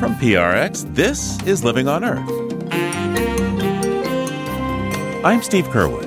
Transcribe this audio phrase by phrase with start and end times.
[0.00, 2.26] From PRX, this is Living on Earth.
[5.22, 6.06] I'm Steve Curwood.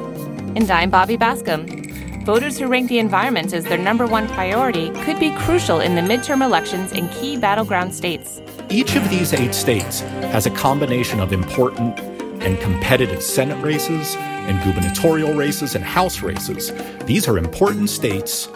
[0.58, 2.26] And I'm Bobby Bascomb.
[2.26, 6.02] Voters who rank the environment as their number one priority could be crucial in the
[6.02, 8.42] midterm elections in key battleground states.
[8.68, 12.00] Each of these eight states has a combination of important
[12.42, 16.72] and competitive Senate races and gubernatorial races and House races.
[17.06, 18.50] These are important states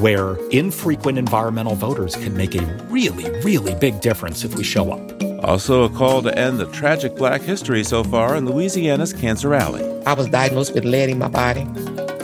[0.00, 5.44] where infrequent environmental voters can make a really, really big difference if we show up.
[5.44, 9.84] Also, a call to end the tragic black history so far in Louisiana's Cancer Alley.
[10.06, 11.62] I was diagnosed with lead in my body.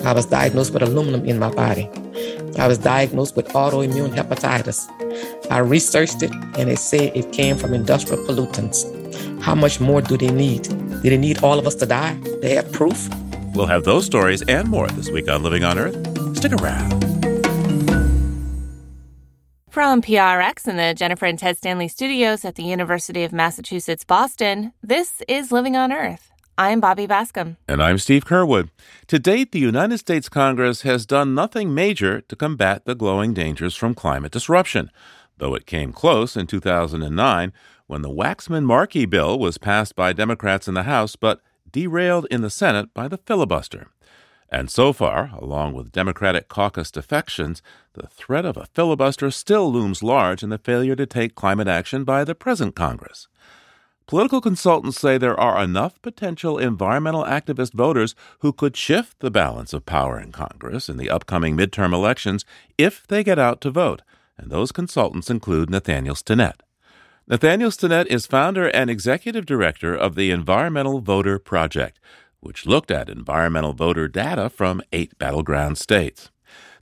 [0.05, 1.89] I was diagnosed with aluminum in my body.
[2.59, 4.89] I was diagnosed with autoimmune hepatitis.
[5.51, 8.85] I researched it and it said it came from industrial pollutants.
[9.43, 10.63] How much more do they need?
[10.63, 12.15] Do they need all of us to die?
[12.41, 13.09] They have proof?
[13.55, 16.37] We'll have those stories and more this week on Living on Earth.
[16.37, 17.06] Stick around.
[19.77, 24.73] From PRX and the Jennifer and Ted Stanley studios at the University of Massachusetts Boston,
[24.83, 26.33] this is Living on Earth.
[26.57, 27.59] I'm Bobby Bascomb.
[27.69, 28.71] And I'm Steve Curwood.
[29.09, 33.77] To date, the United States Congress has done nothing major to combat the glowing dangers
[33.77, 34.91] from climate disruption,
[35.37, 37.53] though it came close in 2009
[37.87, 42.41] when the Waxman Markey bill was passed by Democrats in the House but derailed in
[42.41, 43.89] the Senate by the filibuster.
[44.49, 47.63] And so far, along with Democratic caucus defections,
[47.95, 52.05] the threat of a filibuster still looms large in the failure to take climate action
[52.05, 53.29] by the present Congress.
[54.07, 59.73] Political consultants say there are enough potential environmental activist voters who could shift the balance
[59.73, 62.45] of power in Congress in the upcoming midterm elections
[62.79, 64.03] if they get out to vote,
[64.39, 66.61] and those consultants include Nathaniel Stinnett.
[67.27, 71.99] Nathaniel Stinnett is founder and executive director of the Environmental Voter Project,
[72.41, 76.31] which looked at environmental voter data from eight battleground states.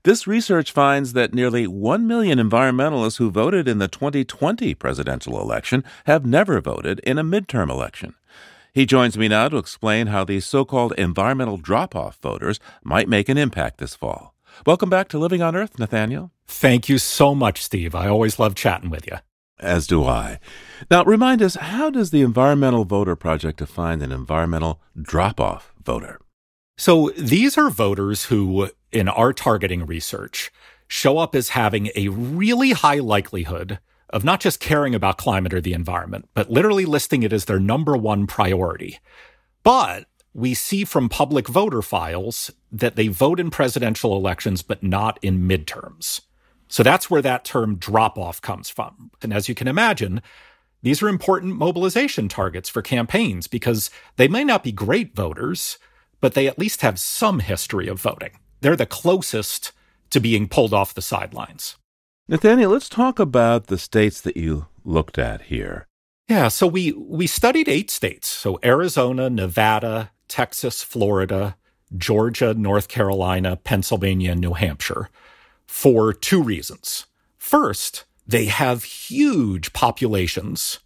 [0.04, 5.82] This research finds that nearly 1 million environmentalists who voted in the 2020 presidential election
[6.04, 8.14] have never voted in a midterm election.
[8.74, 13.08] He joins me now to explain how these so called environmental drop off voters might
[13.08, 14.34] make an impact this fall.
[14.66, 16.32] Welcome back to Living on Earth, Nathaniel.
[16.46, 17.94] Thank you so much, Steve.
[17.94, 19.16] I always love chatting with you.
[19.58, 20.40] As do I.
[20.90, 26.20] Now, remind us how does the Environmental Voter Project define an environmental drop off voter?
[26.76, 30.50] So these are voters who, in our targeting research,
[30.88, 33.78] show up as having a really high likelihood
[34.10, 37.60] of not just caring about climate or the environment, but literally listing it as their
[37.60, 38.98] number one priority.
[39.62, 45.18] But we see from public voter files that they vote in presidential elections, but not
[45.22, 46.22] in midterms.
[46.68, 49.10] So that's where that term drop off comes from.
[49.22, 50.22] And as you can imagine,
[50.82, 55.78] these are important mobilization targets for campaigns because they may not be great voters,
[56.20, 58.32] but they at least have some history of voting.
[58.60, 59.72] They're the closest
[60.10, 61.76] to being pulled off the sidelines.
[62.28, 65.86] Nathaniel, let's talk about the states that you looked at here.
[66.28, 68.28] Yeah, so we we studied eight states.
[68.28, 71.56] So Arizona, Nevada, Texas, Florida,
[71.96, 75.10] Georgia, North Carolina, Pennsylvania, and New Hampshire
[75.66, 77.06] for two reasons.
[77.38, 80.78] First, they have huge populations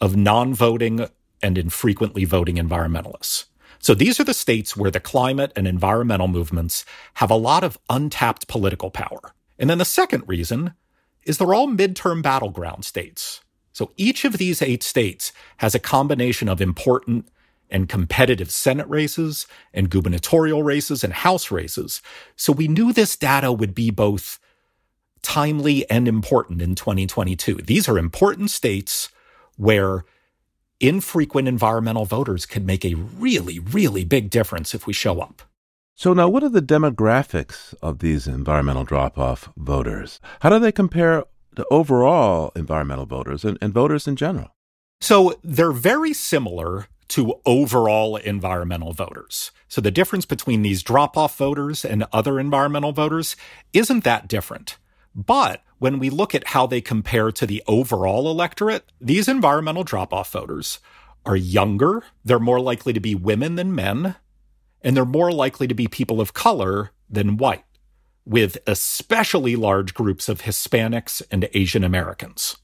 [0.00, 1.06] of non voting
[1.42, 3.44] and infrequently voting environmentalists.
[3.78, 7.78] So these are the states where the climate and environmental movements have a lot of
[7.88, 9.34] untapped political power.
[9.58, 10.74] And then the second reason
[11.24, 13.40] is they're all midterm battleground states.
[13.72, 17.28] So each of these eight states has a combination of important
[17.70, 22.02] and competitive Senate races and gubernatorial races and House races.
[22.36, 24.38] So we knew this data would be both
[25.22, 27.56] timely and important in 2022.
[27.56, 29.10] These are important states
[29.56, 30.04] where
[30.80, 35.42] infrequent environmental voters could make a really, really big difference if we show up.
[35.94, 40.18] So, now what are the demographics of these environmental drop off voters?
[40.40, 41.24] How do they compare
[41.56, 44.54] to overall environmental voters and, and voters in general?
[45.02, 49.50] So, they're very similar to overall environmental voters.
[49.68, 53.36] So the difference between these drop off voters and other environmental voters
[53.72, 54.78] isn't that different.
[55.14, 60.12] But when we look at how they compare to the overall electorate, these environmental drop
[60.12, 60.78] off voters
[61.26, 64.14] are younger, they're more likely to be women than men,
[64.82, 67.64] and they're more likely to be people of color than white,
[68.24, 72.56] with especially large groups of Hispanics and Asian Americans.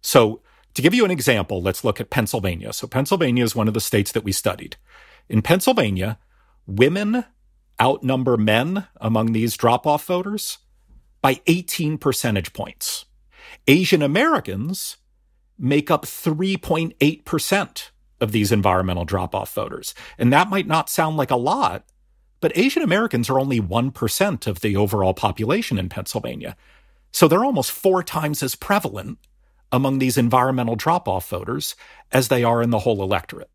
[0.00, 0.40] So
[0.76, 2.72] to give you an example, let's look at Pennsylvania.
[2.72, 4.76] So, Pennsylvania is one of the states that we studied.
[5.28, 6.18] In Pennsylvania,
[6.66, 7.24] women
[7.80, 10.58] outnumber men among these drop off voters
[11.22, 13.06] by 18 percentage points.
[13.66, 14.98] Asian Americans
[15.58, 17.90] make up 3.8%
[18.20, 19.94] of these environmental drop off voters.
[20.18, 21.84] And that might not sound like a lot,
[22.40, 26.54] but Asian Americans are only 1% of the overall population in Pennsylvania.
[27.12, 29.18] So they're almost four times as prevalent
[29.72, 31.76] among these environmental drop off voters
[32.12, 33.50] as they are in the whole electorate.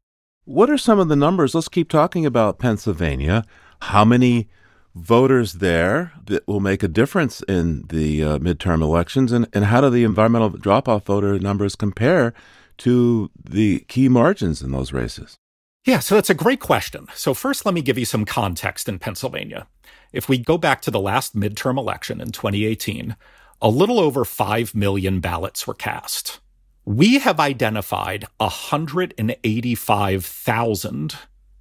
[0.46, 1.54] What are some of the numbers?
[1.54, 3.46] Let's keep talking about Pennsylvania.
[3.84, 4.50] How many
[4.96, 9.31] voters there that will make a difference in the uh, midterm elections?
[9.31, 12.34] And, and how do the environmental drop off voter numbers compare
[12.80, 15.38] to the key margins in those races?
[15.86, 17.08] Yeah, so that's a great question.
[17.16, 19.68] So, first, let me give you some context in Pennsylvania.
[20.13, 23.16] If we go back to the last midterm election in 2018,
[23.62, 26.40] a little over 5 million ballots were cast.
[26.84, 31.16] We have identified 185,000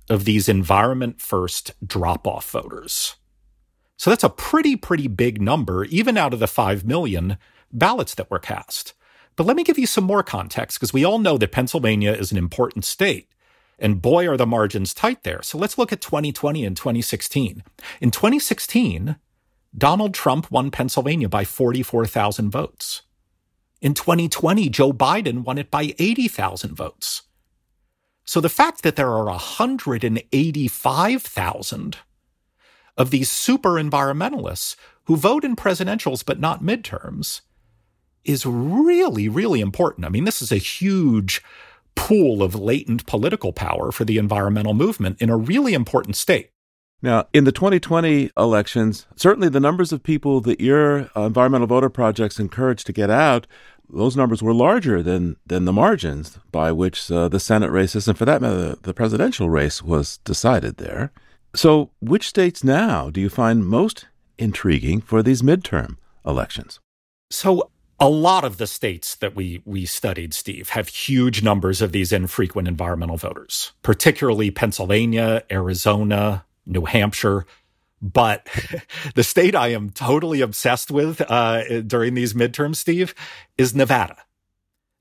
[0.08, 3.16] of these environment first drop off voters.
[3.96, 7.36] So that's a pretty, pretty big number, even out of the 5 million
[7.70, 8.94] ballots that were cast.
[9.36, 12.32] But let me give you some more context, because we all know that Pennsylvania is
[12.32, 13.28] an important state.
[13.78, 15.42] And boy, are the margins tight there.
[15.42, 17.62] So let's look at 2020 and 2016.
[18.00, 19.16] In 2016,
[19.76, 23.02] Donald Trump won Pennsylvania by 44,000 votes.
[23.80, 27.22] In 2020, Joe Biden won it by 80,000 votes.
[28.24, 31.96] So the fact that there are 185,000
[32.96, 37.40] of these super environmentalists who vote in presidentials but not midterms
[38.24, 40.06] is really, really important.
[40.06, 41.42] I mean, this is a huge
[41.94, 46.50] pool of latent political power for the environmental movement in a really important state.
[47.02, 51.88] Now, in the 2020 elections, certainly the numbers of people that your uh, environmental voter
[51.88, 53.46] projects encouraged to get out,
[53.88, 58.18] those numbers were larger than, than the margins by which uh, the Senate races, and
[58.18, 61.10] for that matter, the presidential race was decided there.
[61.54, 64.06] So, which states now do you find most
[64.38, 66.78] intriguing for these midterm elections?
[67.30, 71.92] So, a lot of the states that we we studied, Steve, have huge numbers of
[71.92, 77.44] these infrequent environmental voters, particularly Pennsylvania, Arizona, New Hampshire.
[78.00, 78.48] But
[79.14, 83.14] the state I am totally obsessed with uh, during these midterms, Steve,
[83.58, 84.16] is Nevada.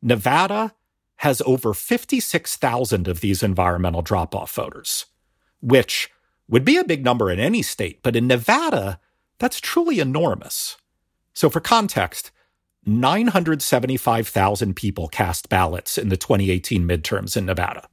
[0.01, 0.73] Nevada
[1.17, 5.05] has over 56,000 of these environmental drop off voters,
[5.61, 6.09] which
[6.47, 8.99] would be a big number in any state, but in Nevada,
[9.37, 10.77] that's truly enormous.
[11.33, 12.31] So, for context,
[12.85, 17.87] 975,000 people cast ballots in the 2018 midterms in Nevada.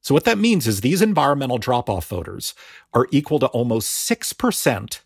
[0.00, 2.54] So, what that means is these environmental drop off voters
[2.94, 5.00] are equal to almost 6%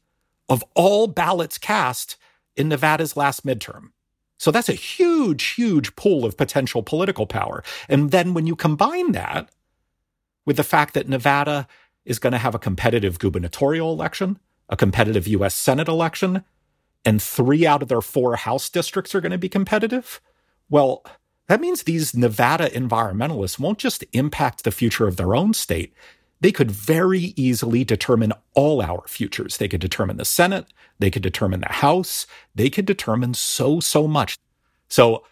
[0.48, 2.16] of all ballots cast
[2.56, 3.90] in Nevada's last midterm.
[4.38, 7.64] So, that's a huge, huge pool of potential political power.
[7.88, 9.50] And then when you combine that
[10.46, 11.66] with the fact that Nevada
[12.04, 14.38] is going to have a competitive gubernatorial election,
[14.68, 16.44] a competitive US Senate election,
[17.04, 20.20] and three out of their four House districts are going to be competitive.
[20.70, 21.04] Well,
[21.48, 25.94] that means these Nevada environmentalists won't just impact the future of their own state.
[26.40, 29.56] They could very easily determine all our futures.
[29.56, 30.66] They could determine the Senate.
[30.98, 32.26] They could determine the House.
[32.54, 34.38] They could determine so, so much.
[34.88, 35.24] So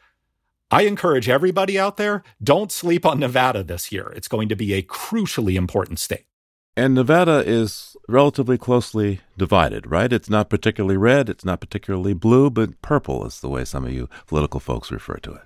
[0.70, 4.12] I encourage everybody out there, don't sleep on Nevada this year.
[4.16, 6.24] It's going to be a crucially important state.
[6.74, 10.10] And Nevada is relatively closely divided, right?
[10.10, 13.92] It's not particularly red, it's not particularly blue, but purple is the way some of
[13.92, 15.42] you political folks refer to it.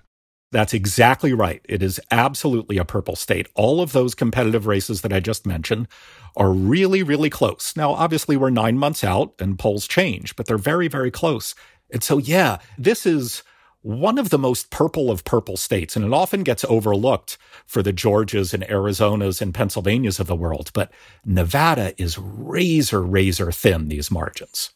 [0.52, 1.60] That's exactly right.
[1.68, 3.48] It is absolutely a purple state.
[3.54, 5.88] All of those competitive races that I just mentioned
[6.36, 7.76] are really, really close.
[7.76, 11.54] Now, obviously, we're nine months out and polls change, but they're very, very close.
[11.92, 13.42] And so, yeah, this is
[13.82, 17.92] one of the most purple of purple states, and it often gets overlooked for the
[17.92, 20.70] Georgias and Arizonas and Pennsylvanias of the world.
[20.74, 20.90] But
[21.24, 24.70] Nevada is razor, razor thin, these margins.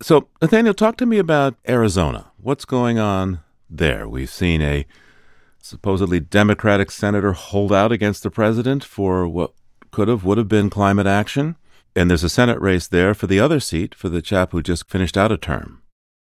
[0.00, 2.30] So, Nathaniel, talk to me about Arizona.
[2.38, 4.08] What's going on there?
[4.08, 4.86] We've seen a
[5.62, 9.52] supposedly Democratic senator hold out against the president for what
[9.90, 11.56] could have, would have been climate action.
[11.94, 14.88] And there's a Senate race there for the other seat for the chap who just
[14.88, 15.82] finished out a term.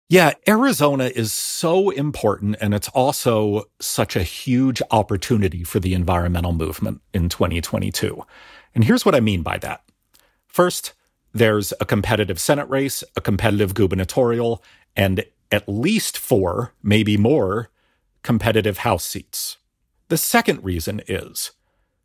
[0.10, 6.52] Yeah, Arizona is so important, and it's also such a huge opportunity for the environmental
[6.52, 8.22] movement in 2022.
[8.76, 9.82] And here's what I mean by that.
[10.46, 10.94] First,
[11.34, 14.64] there's a competitive Senate race, a competitive gubernatorial,
[14.96, 17.70] and at least four, maybe more,
[18.24, 19.58] competitive House seats.
[20.10, 21.52] The second reason is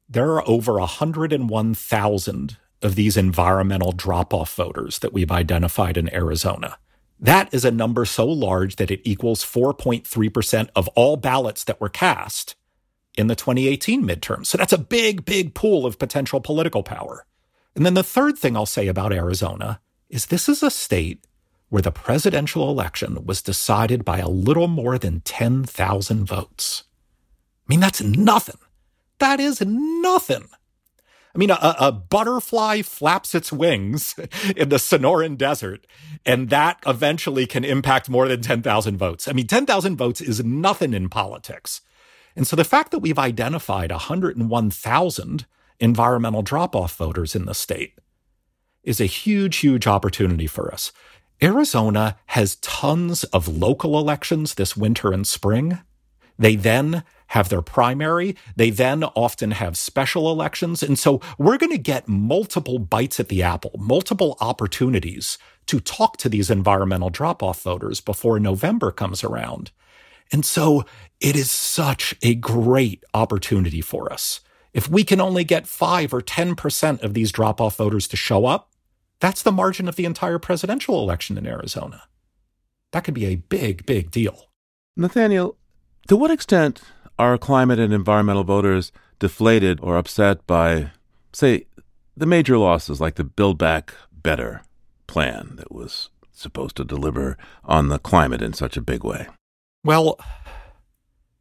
[0.08, 6.78] there are over 101,000 of these environmental drop off voters that we've identified in Arizona.
[7.20, 11.88] That is a number so large that it equals 4.3% of all ballots that were
[11.88, 12.54] cast
[13.16, 14.46] in the 2018 midterms.
[14.46, 17.26] So that's a big, big pool of potential political power.
[17.74, 21.24] And then the third thing I'll say about Arizona is this is a state
[21.68, 26.84] where the presidential election was decided by a little more than 10,000 votes.
[27.66, 28.58] I mean, that's nothing.
[29.18, 30.48] That is nothing.
[31.34, 34.14] I mean, a, a, butterfly flaps its wings
[34.56, 35.86] in the Sonoran Desert,
[36.24, 39.28] and that eventually can impact more than 10,000 votes.
[39.28, 41.82] I mean, 10,000 votes is nothing in politics.
[42.34, 45.46] And so the fact that we've identified 101,000
[45.80, 47.98] environmental drop off voters in the state
[48.82, 50.92] is a huge, huge opportunity for us.
[51.42, 55.78] Arizona has tons of local elections this winter and spring.
[56.38, 58.36] They then have their primary.
[58.56, 60.82] They then often have special elections.
[60.82, 66.16] And so we're going to get multiple bites at the apple, multiple opportunities to talk
[66.18, 69.70] to these environmental drop off voters before November comes around.
[70.32, 70.84] And so
[71.20, 74.40] it is such a great opportunity for us.
[74.72, 78.46] If we can only get five or 10% of these drop off voters to show
[78.46, 78.67] up,
[79.20, 82.04] that's the margin of the entire presidential election in Arizona.
[82.92, 84.46] That could be a big, big deal.
[84.96, 85.56] Nathaniel,
[86.08, 86.80] to what extent
[87.18, 90.92] are climate and environmental voters deflated or upset by,
[91.32, 91.66] say,
[92.16, 94.62] the major losses like the Build Back Better
[95.06, 99.26] plan that was supposed to deliver on the climate in such a big way?
[99.84, 100.18] Well,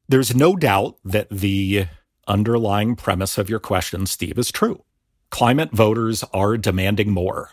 [0.07, 1.85] there's no doubt that the
[2.27, 4.83] underlying premise of your question, Steve, is true.
[5.29, 7.51] Climate voters are demanding more.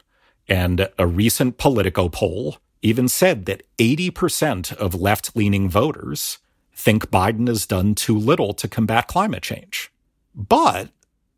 [0.48, 6.38] And a recent Politico poll even said that 80% of left leaning voters
[6.74, 9.90] think Biden has done too little to combat climate change.
[10.34, 10.90] But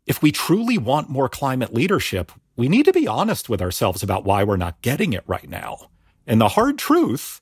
[0.05, 4.25] if we truly want more climate leadership, we need to be honest with ourselves about
[4.25, 5.89] why we're not getting it right now.
[6.25, 7.39] And the hard truth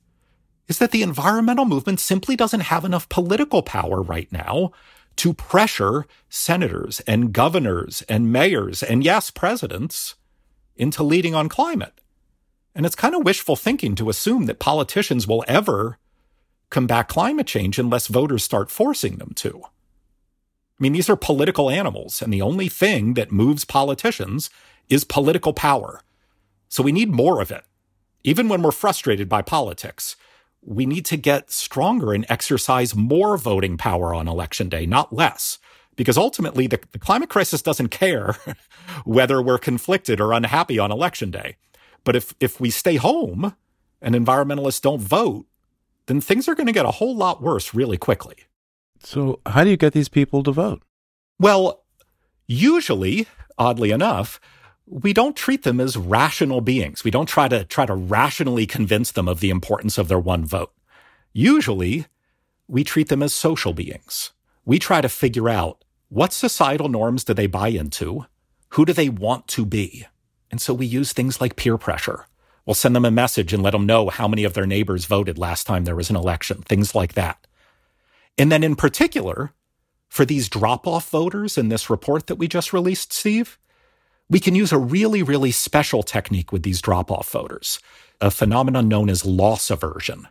[0.67, 4.71] is that the environmental movement simply doesn't have enough political power right now
[5.15, 10.15] to pressure senators and governors and mayors and yes, presidents
[10.75, 12.01] into leading on climate.
[12.73, 15.97] And it's kind of wishful thinking to assume that politicians will ever
[16.69, 19.61] combat climate change unless voters start forcing them to.
[19.63, 24.49] I mean, these are political animals, and the only thing that moves politicians
[24.89, 26.01] is political power.
[26.67, 27.63] So we need more of it.
[28.23, 30.17] Even when we're frustrated by politics,
[30.61, 35.59] we need to get stronger and exercise more voting power on election day, not less.
[35.95, 38.35] Because ultimately, the, the climate crisis doesn't care
[39.05, 41.55] whether we're conflicted or unhappy on election day.
[42.03, 43.55] But if, if we stay home
[44.01, 45.45] and environmentalists don't vote,
[46.05, 48.35] then things are going to get a whole lot worse really quickly.
[48.99, 50.83] So, how do you get these people to vote?
[51.39, 51.83] Well,
[52.47, 54.39] usually, oddly enough,
[54.87, 57.03] we don't treat them as rational beings.
[57.03, 60.45] We don't try to try to rationally convince them of the importance of their one
[60.45, 60.71] vote.
[61.33, 62.05] Usually,
[62.67, 64.31] we treat them as social beings.
[64.63, 68.25] We try to figure out what societal norms do they buy into?
[68.69, 70.05] Who do they want to be?
[70.51, 72.25] And so we use things like peer pressure.
[72.65, 75.37] We'll send them a message and let them know how many of their neighbors voted
[75.37, 77.45] last time there was an election, things like that.
[78.37, 79.53] And then in particular,
[80.09, 83.57] for these drop off voters in this report that we just released, Steve,
[84.29, 87.79] we can use a really, really special technique with these drop off voters,
[88.19, 90.27] a phenomenon known as loss aversion,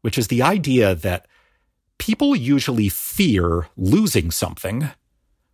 [0.00, 1.26] which is the idea that
[2.02, 4.90] people usually fear losing something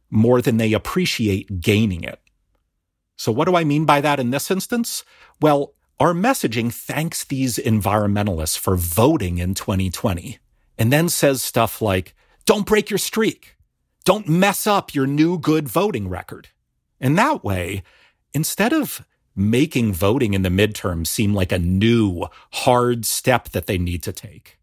[0.08, 2.22] more than they appreciate gaining it.
[3.18, 5.04] So, what do I mean by that in this instance?
[5.42, 10.38] Well, our messaging thanks these environmentalists for voting in 2020
[10.78, 12.14] and then says stuff like,
[12.46, 13.56] don't break your streak.
[14.06, 16.48] Don't mess up your new good voting record.
[16.98, 17.82] And that way,
[18.32, 19.04] instead of
[19.36, 24.12] making voting in the midterms seem like a new, hard step that they need to
[24.14, 24.57] take,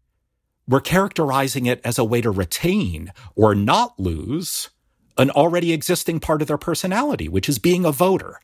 [0.68, 4.70] we're characterizing it as a way to retain or not lose
[5.18, 8.40] an already existing part of their personality, which is being a voter.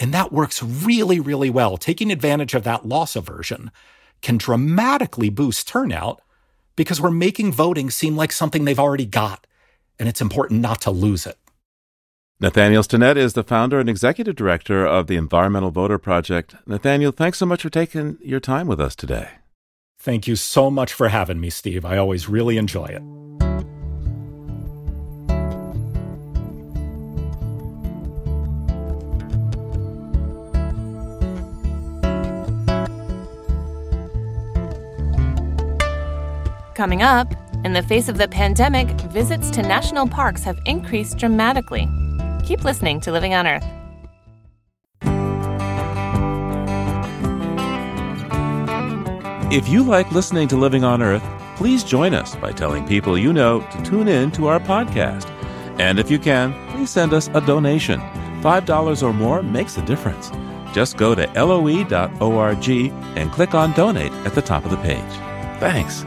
[0.00, 1.76] And that works really, really well.
[1.76, 3.70] Taking advantage of that loss aversion
[4.22, 6.20] can dramatically boost turnout
[6.76, 9.46] because we're making voting seem like something they've already got,
[9.98, 11.38] and it's important not to lose it.
[12.40, 16.56] Nathaniel Stinnett is the founder and executive director of the Environmental Voter Project.
[16.66, 19.28] Nathaniel, thanks so much for taking your time with us today.
[20.04, 21.86] Thank you so much for having me, Steve.
[21.86, 23.00] I always really enjoy it.
[36.74, 37.32] Coming up,
[37.64, 41.88] in the face of the pandemic, visits to national parks have increased dramatically.
[42.44, 43.64] Keep listening to Living on Earth.
[49.54, 51.22] If you like listening to Living on Earth,
[51.54, 55.30] please join us by telling people you know to tune in to our podcast.
[55.78, 58.00] And if you can, please send us a donation.
[58.00, 60.32] $5 or more makes a difference.
[60.74, 64.98] Just go to loe.org and click on donate at the top of the page.
[65.60, 66.04] Thanks.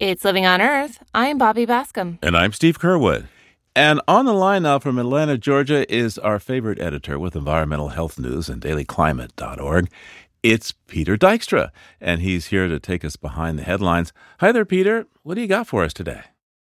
[0.00, 1.00] It's Living on Earth.
[1.14, 2.18] I'm Bobby Bascomb.
[2.24, 3.28] And I'm Steve Curwood.
[3.76, 8.18] And on the line now from Atlanta, Georgia, is our favorite editor with environmental health
[8.18, 9.88] news and dailyclimate.org.
[10.42, 11.70] It's Peter Dykstra,
[12.00, 14.14] and he's here to take us behind the headlines.
[14.38, 15.06] Hi there, Peter.
[15.22, 16.22] What do you got for us today?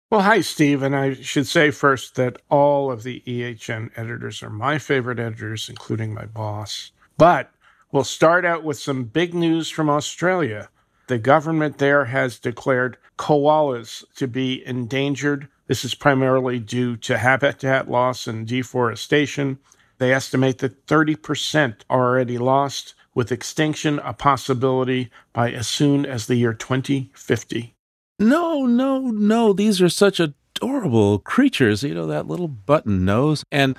[0.09, 0.81] Well, hi, Steve.
[0.81, 5.69] And I should say first that all of the EHN editors are my favorite editors,
[5.69, 6.91] including my boss.
[7.19, 7.51] But
[7.91, 10.69] we'll start out with some big news from Australia.
[11.07, 15.49] The government there has declared koalas to be endangered.
[15.67, 19.59] This is primarily due to habitat loss and deforestation.
[19.99, 26.27] They estimate that 30% are already lost, with extinction a possibility by as soon as
[26.27, 27.73] the year 2050.
[28.19, 29.53] No, no, no.
[29.53, 31.81] These are such adorable creatures.
[31.81, 33.43] You know, that little button nose.
[33.51, 33.75] And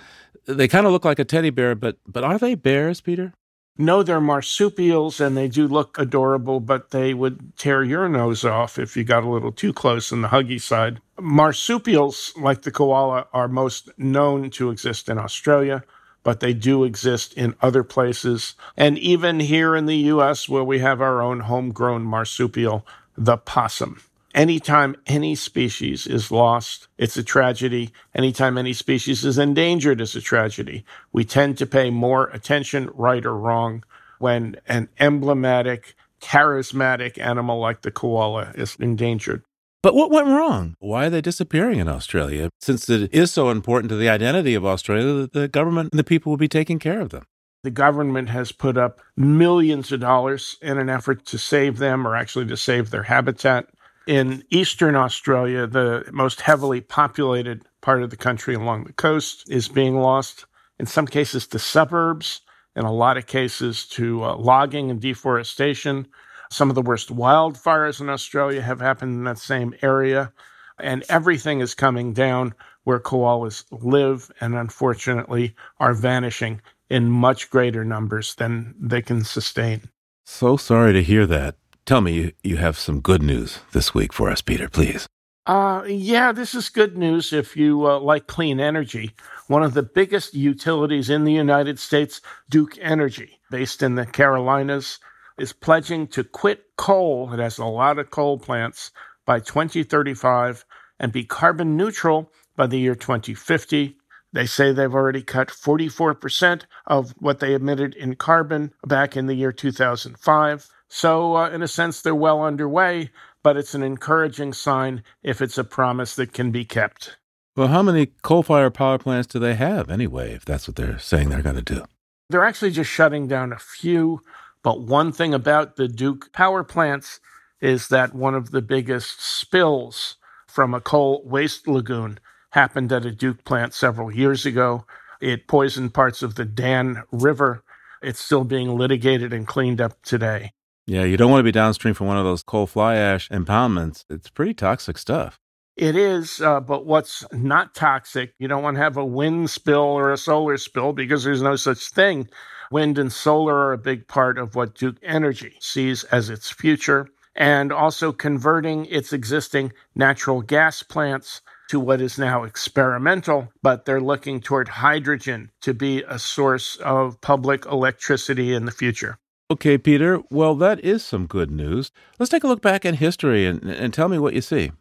[0.46, 3.32] they kind of look like a teddy bear, but but are they bears, Peter?
[3.80, 8.76] No, they're marsupials and they do look adorable, but they would tear your nose off
[8.76, 11.00] if you got a little too close on the huggy side.
[11.20, 15.84] Marsupials, like the koala, are most known to exist in Australia,
[16.24, 18.54] but they do exist in other places.
[18.76, 24.00] And even here in the US, where we have our own homegrown marsupial, the possum.
[24.34, 27.92] Anytime any species is lost, it's a tragedy.
[28.14, 30.84] Anytime any species is endangered, it's a tragedy.
[31.12, 33.84] We tend to pay more attention, right or wrong,
[34.18, 39.42] when an emblematic, charismatic animal like the koala is endangered.
[39.82, 40.74] But what went wrong?
[40.80, 42.50] Why are they disappearing in Australia?
[42.60, 46.04] Since it is so important to the identity of Australia that the government and the
[46.04, 47.24] people will be taking care of them.
[47.62, 52.16] The government has put up millions of dollars in an effort to save them or
[52.16, 53.68] actually to save their habitat
[54.08, 59.68] in eastern Australia, the most heavily populated part of the country along the coast is
[59.68, 60.46] being lost,
[60.80, 62.40] in some cases to suburbs,
[62.74, 66.08] in a lot of cases to uh, logging and deforestation.
[66.50, 70.32] Some of the worst wildfires in Australia have happened in that same area,
[70.78, 77.84] and everything is coming down where koalas live and unfortunately are vanishing in much greater
[77.84, 79.88] numbers than they can sustain.
[80.24, 81.56] So sorry to hear that.
[81.84, 85.06] Tell me you, you have some good news this week for us, Peter, please.
[85.46, 89.14] Uh, yeah, this is good news if you uh, like clean energy.
[89.46, 94.98] One of the biggest utilities in the United States, Duke Energy, based in the Carolinas,
[95.40, 97.32] is pledging to quit coal.
[97.32, 98.90] It has a lot of coal plants
[99.26, 100.64] by 2035
[100.98, 103.96] and be carbon neutral by the year 2050.
[104.32, 109.34] They say they've already cut 44% of what they emitted in carbon back in the
[109.34, 110.68] year 2005.
[110.88, 113.10] So, uh, in a sense, they're well underway,
[113.42, 117.16] but it's an encouraging sign if it's a promise that can be kept.
[117.56, 120.98] Well, how many coal fired power plants do they have anyway, if that's what they're
[120.98, 121.84] saying they're going to do?
[122.30, 124.22] They're actually just shutting down a few.
[124.68, 127.20] But one thing about the Duke power plants
[127.58, 133.10] is that one of the biggest spills from a coal waste lagoon happened at a
[133.10, 134.84] Duke plant several years ago.
[135.22, 137.64] It poisoned parts of the Dan River.
[138.02, 140.52] It's still being litigated and cleaned up today.
[140.86, 144.04] Yeah, you don't want to be downstream from one of those coal fly ash impoundments.
[144.10, 145.40] It's pretty toxic stuff.
[145.78, 149.78] It is, uh, but what's not toxic, you don't want to have a wind spill
[149.78, 152.28] or a solar spill because there's no such thing.
[152.70, 157.08] Wind and solar are a big part of what Duke Energy sees as its future,
[157.34, 164.00] and also converting its existing natural gas plants to what is now experimental, but they're
[164.00, 169.18] looking toward hydrogen to be a source of public electricity in the future.
[169.50, 170.20] Okay, Peter.
[170.30, 171.90] Well, that is some good news.
[172.18, 174.72] Let's take a look back in history and, and tell me what you see.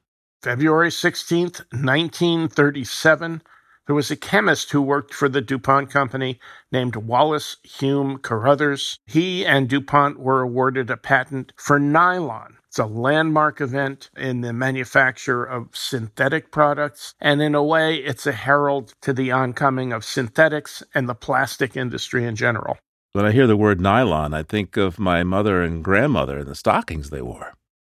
[0.44, 3.42] February 16th, 1937,
[3.88, 6.40] there was a chemist who worked for the DuPont Company
[6.72, 9.00] named Wallace Hume Carothers.
[9.06, 12.58] He and DuPont were awarded a patent for nylon.
[12.68, 17.16] It's a landmark event in the manufacture of synthetic products.
[17.22, 21.78] And in a way, it's a herald to the oncoming of synthetics and the plastic
[21.78, 22.78] industry in general.
[23.14, 26.56] When I hear the word nylon, I think of my mother and grandmother and the
[26.56, 27.54] stockings they wore.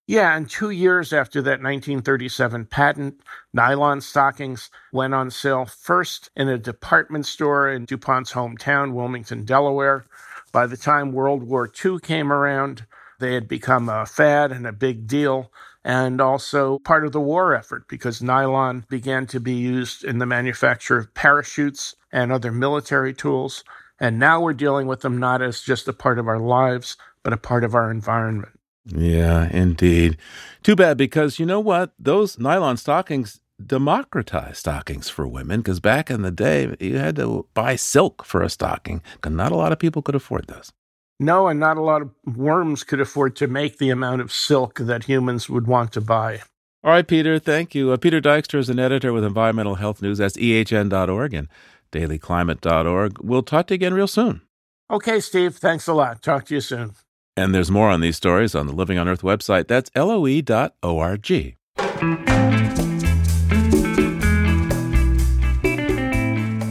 [0.10, 3.22] Yeah, and two years after that 1937 patent,
[3.54, 10.08] nylon stockings went on sale first in a department store in DuPont's hometown, Wilmington, Delaware.
[10.52, 12.88] By the time World War II came around,
[13.20, 15.52] they had become a fad and a big deal,
[15.84, 20.26] and also part of the war effort because nylon began to be used in the
[20.26, 23.64] manufacture of parachutes and other military tools.
[24.00, 27.32] And now we're dealing with them not as just a part of our lives, but
[27.32, 28.59] a part of our environment.
[28.96, 30.18] Yeah, indeed.
[30.64, 31.94] Too bad because you know what?
[32.00, 37.46] Those nylon stockings democratized stockings for women because back in the day, you had to
[37.54, 40.72] buy silk for a stocking because not a lot of people could afford those.
[41.20, 44.80] No, and not a lot of worms could afford to make the amount of silk
[44.80, 46.42] that humans would want to buy.
[46.82, 47.92] All right, Peter, thank you.
[47.92, 50.20] Uh, Peter Dykstra is an editor with Environmental Health News.
[50.20, 51.50] That's ehn.org and
[51.92, 53.18] dailyclimate.org.
[53.22, 54.42] We'll talk to you again real soon.
[54.90, 55.58] Okay, Steve.
[55.58, 56.22] Thanks a lot.
[56.22, 56.94] Talk to you soon.
[57.38, 59.68] And there's more on these stories on the Living on Earth website.
[59.68, 61.56] That's loe.org.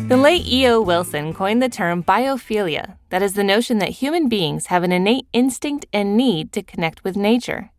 [0.08, 0.80] The late E.O.
[0.80, 5.26] Wilson coined the term biophilia, that is, the notion that human beings have an innate
[5.34, 7.70] instinct and need to connect with nature.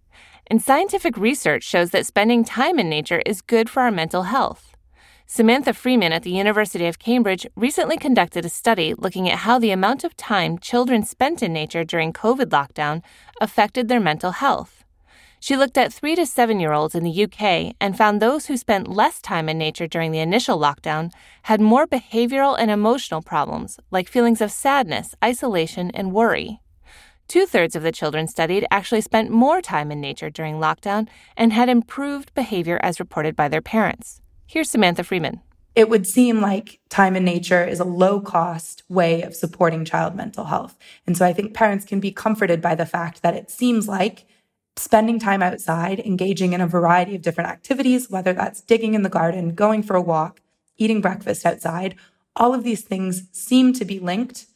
[0.46, 4.69] And scientific research shows that spending time in nature is good for our mental health.
[5.32, 9.70] Samantha Freeman at the University of Cambridge recently conducted a study looking at how the
[9.70, 13.04] amount of time children spent in nature during COVID lockdown
[13.40, 14.84] affected their mental health.
[15.40, 18.58] She looked at three to seven year olds in the UK and found those who
[18.58, 21.12] spent less time in nature during the initial lockdown
[21.44, 26.60] had more behavioral and emotional problems, like feelings of sadness, isolation, and worry.
[27.28, 31.54] Two thirds of the children studied actually spent more time in nature during lockdown and
[31.54, 34.22] had improved behavior as reported by their parents.
[34.52, 35.42] Here's Samantha Freeman.
[35.76, 40.16] It would seem like time in nature is a low cost way of supporting child
[40.16, 40.76] mental health.
[41.06, 44.26] And so I think parents can be comforted by the fact that it seems like
[44.76, 49.08] spending time outside, engaging in a variety of different activities, whether that's digging in the
[49.08, 50.42] garden, going for a walk,
[50.80, 51.94] eating breakfast outside,
[52.36, 54.48] all of these things seem to be linked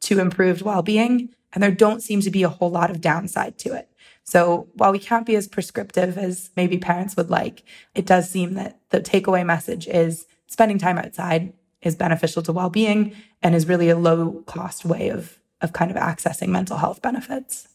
[0.00, 1.28] to improved well being.
[1.52, 3.88] And there don't seem to be a whole lot of downside to it.
[4.28, 7.62] So while we can't be as prescriptive as maybe parents would like,
[7.94, 13.16] it does seem that the takeaway message is spending time outside is beneficial to well-being
[13.40, 17.68] and is really a low cost way of of kind of accessing mental health benefits.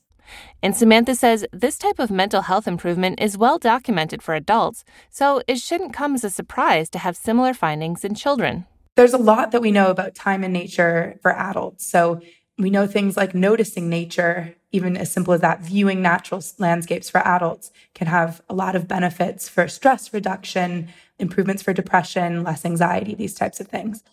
[0.61, 5.41] And Samantha says this type of mental health improvement is well documented for adults, so
[5.47, 8.67] it shouldn't come as a surprise to have similar findings in children.
[8.95, 11.85] There's a lot that we know about time in nature for adults.
[11.87, 12.21] So
[12.59, 17.19] we know things like noticing nature, even as simple as that, viewing natural landscapes for
[17.19, 23.13] adults can have a lot of benefits for stress reduction, improvements for depression, less anxiety,
[23.13, 24.03] these types of things.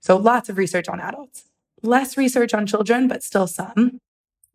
[0.00, 1.44] So lots of research on adults.
[1.82, 3.98] Less research on children, but still some,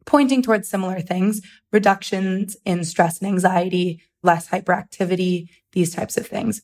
[0.06, 1.41] pointing towards similar things,
[1.72, 6.62] reductions in stress and anxiety, less hyperactivity, these types of things.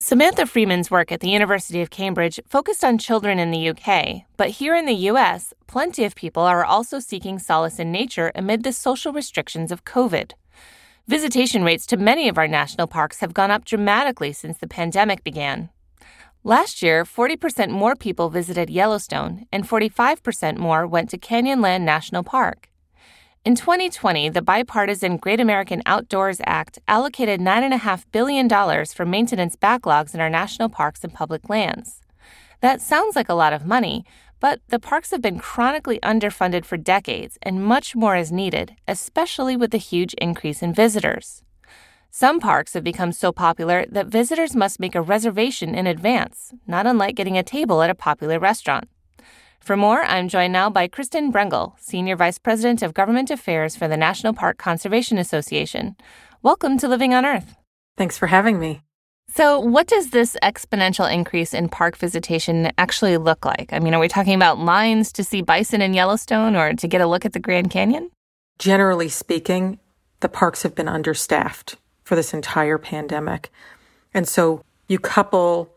[0.00, 4.50] Samantha Freeman's work at the University of Cambridge focused on children in the UK, but
[4.50, 8.72] here in the US, plenty of people are also seeking solace in nature amid the
[8.72, 10.32] social restrictions of COVID.
[11.08, 15.24] Visitation rates to many of our national parks have gone up dramatically since the pandemic
[15.24, 15.70] began.
[16.44, 22.68] Last year, 40% more people visited Yellowstone and 45% more went to Canyonland National Park.
[23.44, 28.48] In 2020, the bipartisan Great American Outdoors Act allocated $9.5 billion
[28.86, 32.00] for maintenance backlogs in our national parks and public lands.
[32.60, 34.04] That sounds like a lot of money,
[34.40, 39.56] but the parks have been chronically underfunded for decades, and much more is needed, especially
[39.56, 41.42] with the huge increase in visitors.
[42.10, 46.86] Some parks have become so popular that visitors must make a reservation in advance, not
[46.86, 48.88] unlike getting a table at a popular restaurant.
[49.60, 53.86] For more, I'm joined now by Kristen Brengel, Senior Vice President of Government Affairs for
[53.86, 55.96] the National Park Conservation Association.
[56.42, 57.56] Welcome to Living on Earth.
[57.96, 58.82] Thanks for having me.
[59.34, 63.70] So, what does this exponential increase in park visitation actually look like?
[63.72, 67.02] I mean, are we talking about lines to see bison in Yellowstone or to get
[67.02, 68.10] a look at the Grand Canyon?
[68.58, 69.78] Generally speaking,
[70.20, 73.50] the parks have been understaffed for this entire pandemic.
[74.14, 75.74] And so you couple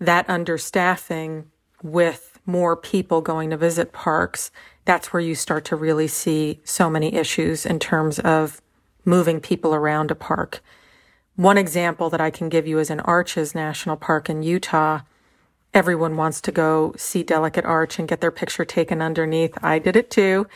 [0.00, 1.44] that understaffing
[1.82, 4.50] with more people going to visit parks,
[4.86, 8.62] that's where you start to really see so many issues in terms of
[9.04, 10.62] moving people around a park.
[11.36, 15.00] One example that I can give you is in Arches National Park in Utah.
[15.72, 19.56] Everyone wants to go see Delicate Arch and get their picture taken underneath.
[19.62, 20.48] I did it too.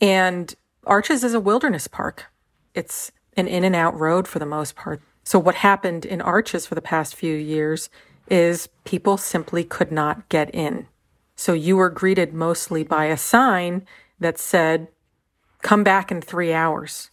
[0.00, 0.54] And
[0.84, 2.26] Arches is a wilderness park.
[2.74, 5.00] It's an in and out road for the most part.
[5.24, 7.88] So what happened in Arches for the past few years
[8.28, 10.86] is people simply could not get in.
[11.36, 13.86] So you were greeted mostly by a sign
[14.18, 14.88] that said,
[15.62, 17.10] come back in three hours.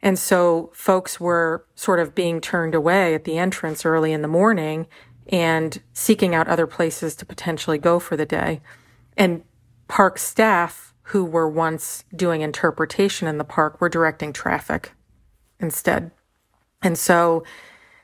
[0.00, 4.28] And so folks were sort of being turned away at the entrance early in the
[4.28, 4.86] morning
[5.28, 8.60] and seeking out other places to potentially go for the day.
[9.16, 9.44] And
[9.88, 14.92] park staff who were once doing interpretation in the park were directing traffic
[15.60, 16.10] instead.
[16.80, 17.44] And so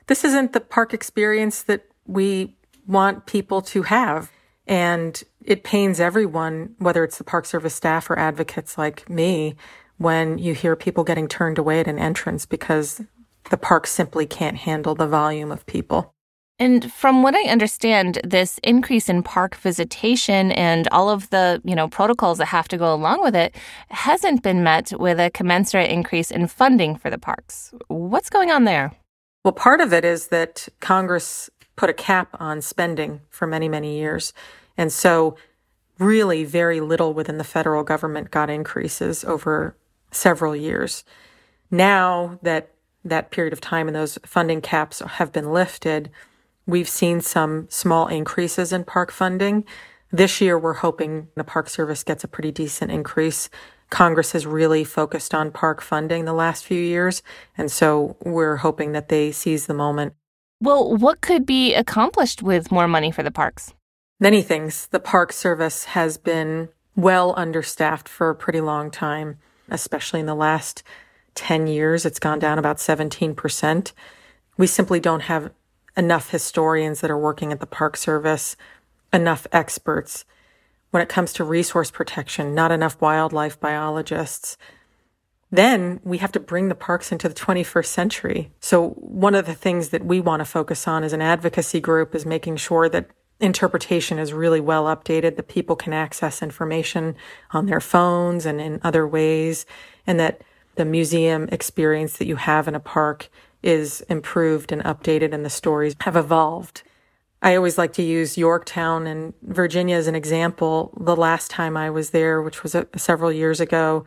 [0.07, 4.31] this isn't the park experience that we want people to have.
[4.69, 9.57] And it pains everyone, whether it's the Park Service staff or advocates like me,
[9.97, 13.01] when you hear people getting turned away at an entrance because
[13.51, 16.15] the park simply can't handle the volume of people.
[16.61, 21.75] And from what I understand, this increase in park visitation and all of the, you
[21.75, 23.55] know, protocols that have to go along with it
[23.91, 27.73] hasn't been met with a commensurate increase in funding for the parks.
[27.87, 28.93] What's going on there?
[29.45, 33.97] Well, part of it is that Congress put a cap on spending for many, many
[33.97, 34.33] years.
[34.79, 35.37] And so,
[35.99, 39.77] really, very little within the federal government got increases over
[40.11, 41.05] several years.
[41.71, 42.71] Now that
[43.05, 46.11] that period of time and those funding caps have been lifted,
[46.67, 49.65] we've seen some small increases in park funding.
[50.11, 53.51] This year, we're hoping the Park Service gets a pretty decent increase.
[53.91, 57.23] Congress has really focused on park funding the last few years,
[57.57, 60.15] and so we're hoping that they seize the moment.
[60.61, 63.75] Well, what could be accomplished with more money for the parks?
[64.21, 64.87] Many things.
[64.89, 70.35] The Park Service has been well understaffed for a pretty long time, especially in the
[70.35, 70.83] last
[71.37, 72.05] 10 years.
[72.05, 73.93] It's gone down about 17%.
[74.57, 75.53] We simply don't have
[75.97, 78.57] enough historians that are working at the Park Service
[79.13, 80.25] enough experts
[80.91, 84.57] when it comes to resource protection, not enough wildlife biologists.
[85.51, 88.51] Then we have to bring the parks into the 21st century.
[88.59, 92.17] So one of the things that we want to focus on as an advocacy group
[92.17, 97.17] is making sure that interpretation is really well updated, that people can access information
[97.53, 99.67] on their phones and in other ways,
[100.07, 100.43] and that
[100.75, 103.29] the museum experience that you have in a park
[103.63, 106.83] is improved and updated and the stories have evolved.
[107.41, 110.93] I always like to use Yorktown and Virginia as an example.
[110.99, 114.05] The last time I was there, which was a, several years ago,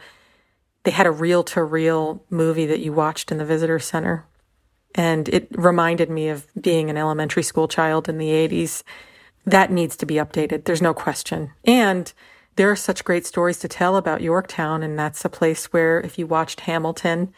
[0.84, 4.26] they had a reel to reel movie that you watched in the visitor center.
[4.96, 8.84] And it reminded me of being an elementary school child in the 80s.
[9.45, 10.65] That needs to be updated.
[10.65, 11.51] There's no question.
[11.65, 12.12] And
[12.56, 14.84] there are such great stories to tell about Yorktown.
[14.84, 17.34] And that's a place where if you watched Hamilton,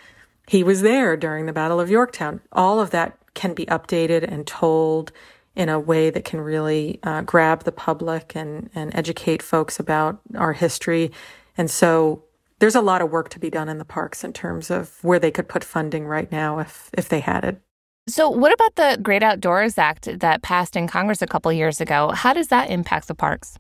[0.47, 2.41] he was there during the Battle of Yorktown.
[2.51, 5.11] All of that can be updated and told
[5.55, 10.19] in a way that can really uh, grab the public and, and educate folks about
[10.35, 11.11] our history.
[11.57, 12.23] And so
[12.59, 15.19] there's a lot of work to be done in the parks in terms of where
[15.19, 17.61] they could put funding right now if, if they had it.
[18.07, 22.11] So, what about the Great Outdoors Act that passed in Congress a couple years ago?
[22.11, 23.57] How does that impact the parks?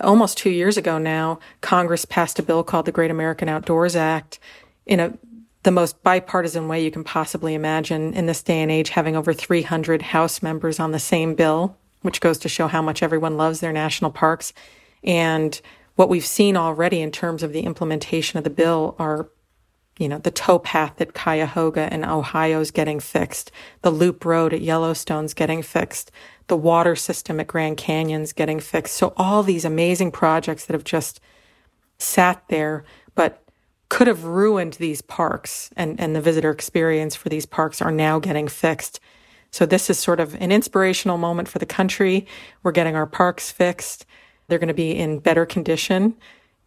[0.00, 4.38] Almost two years ago now, Congress passed a bill called the Great American Outdoors Act
[4.86, 5.18] in a
[5.62, 9.34] the most bipartisan way you can possibly imagine in this day and age, having over
[9.34, 13.60] 300 House members on the same bill, which goes to show how much everyone loves
[13.60, 14.54] their national parks.
[15.04, 15.60] And
[15.96, 19.28] what we've seen already in terms of the implementation of the bill are,
[20.00, 24.62] you know, the towpath at Cuyahoga in Ohio is getting fixed, the loop road at
[24.62, 26.10] Yellowstone's getting fixed,
[26.46, 28.94] the water system at Grand Canyon's getting fixed.
[28.94, 31.20] So all these amazing projects that have just
[31.98, 32.82] sat there,
[33.14, 33.44] but
[33.90, 38.18] could have ruined these parks and, and the visitor experience for these parks are now
[38.18, 39.00] getting fixed.
[39.50, 42.26] So this is sort of an inspirational moment for the country.
[42.62, 44.06] We're getting our parks fixed.
[44.48, 46.16] They're going to be in better condition.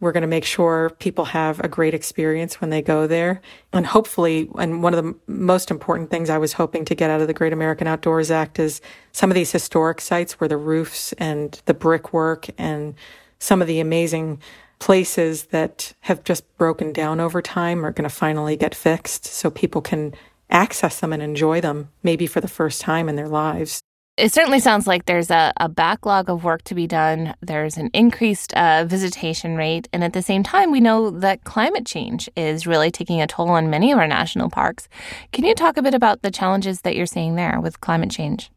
[0.04, 3.40] We're going to make sure people have a great experience when they go there.
[3.72, 7.22] And hopefully, and one of the most important things I was hoping to get out
[7.22, 8.82] of the Great American Outdoors Act is
[9.14, 12.96] some of these historic sites where the roofs and the brickwork and
[13.40, 14.42] some of the amazing
[14.78, 19.50] places that have just broken down over time are going to finally get fixed so
[19.50, 20.14] people can
[20.50, 23.82] access them and enjoy them, maybe for the first time in their lives.
[24.16, 27.34] It certainly sounds like there's a, a backlog of work to be done.
[27.42, 29.90] There's an increased uh, visitation rate.
[29.92, 33.50] And at the same time, we know that climate change is really taking a toll
[33.50, 34.88] on many of our national parks.
[35.32, 38.52] Can you talk a bit about the challenges that you're seeing there with climate change?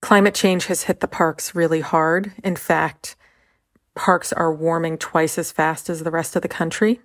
[0.00, 2.32] Climate change has hit the parks really hard.
[2.42, 3.14] In fact,
[3.94, 7.02] parks are warming twice as fast as the rest of the country.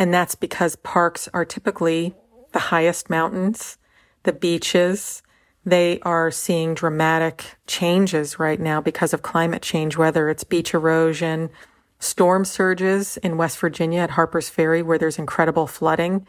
[0.00, 2.12] And that's because parks are typically
[2.50, 3.78] the highest mountains,
[4.24, 5.22] the beaches.
[5.66, 11.50] They are seeing dramatic changes right now because of climate change, whether it's beach erosion,
[11.98, 16.24] storm surges in West Virginia at Harper's Ferry, where there's incredible flooding,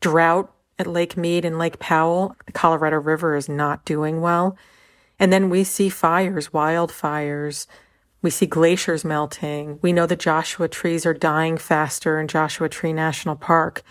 [0.00, 2.36] drought at Lake Mead and Lake Powell.
[2.44, 4.58] The Colorado River is not doing well.
[5.18, 7.66] And then we see fires, wildfires,
[8.20, 9.78] we see glaciers melting.
[9.80, 13.82] We know the Joshua trees are dying faster in Joshua Tree National Park.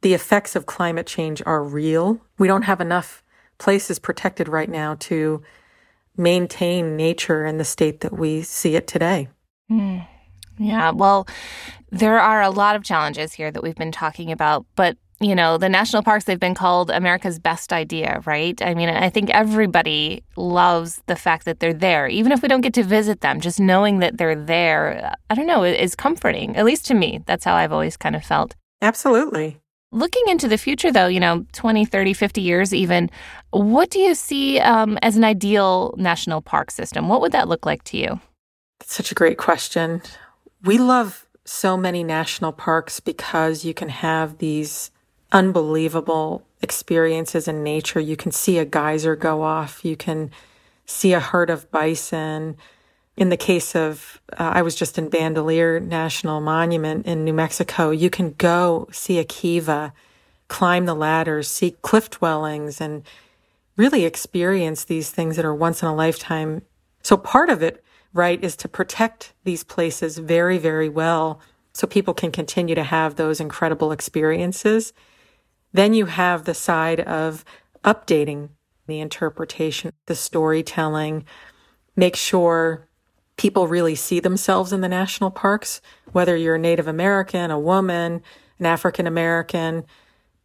[0.00, 2.20] The effects of climate change are real.
[2.38, 3.22] We don't have enough
[3.58, 5.42] places is protected right now to
[6.16, 9.28] maintain nature in the state that we see it today.
[9.70, 10.06] Mm.
[10.58, 11.28] Yeah, well,
[11.90, 15.56] there are a lot of challenges here that we've been talking about, but you know,
[15.56, 18.60] the national parks, they've been called America's best idea, right?
[18.60, 22.06] I mean, I think everybody loves the fact that they're there.
[22.06, 25.46] Even if we don't get to visit them, just knowing that they're there, I don't
[25.46, 26.54] know, is comforting.
[26.56, 28.54] At least to me, that's how I've always kind of felt.
[28.82, 29.58] Absolutely.
[29.96, 33.08] Looking into the future, though, you know, 20, 30, 50 years even,
[33.48, 37.08] what do you see um, as an ideal national park system?
[37.08, 38.20] What would that look like to you?
[38.78, 40.02] That's such a great question.
[40.62, 44.90] We love so many national parks because you can have these
[45.32, 47.98] unbelievable experiences in nature.
[47.98, 49.82] You can see a geyser go off.
[49.82, 50.30] You can
[50.84, 52.58] see a herd of bison.
[53.16, 57.90] In the case of, uh, I was just in Bandelier National Monument in New Mexico.
[57.90, 59.94] You can go see a kiva,
[60.48, 63.04] climb the ladders, see cliff dwellings, and
[63.76, 66.62] really experience these things that are once in a lifetime.
[67.02, 71.40] So part of it, right, is to protect these places very, very well
[71.72, 74.92] so people can continue to have those incredible experiences.
[75.72, 77.44] Then you have the side of
[77.84, 78.50] updating
[78.86, 81.24] the interpretation, the storytelling,
[81.96, 82.86] make sure
[83.36, 85.80] people really see themselves in the national parks,
[86.12, 88.22] whether you're a Native American, a woman,
[88.58, 89.84] an African American,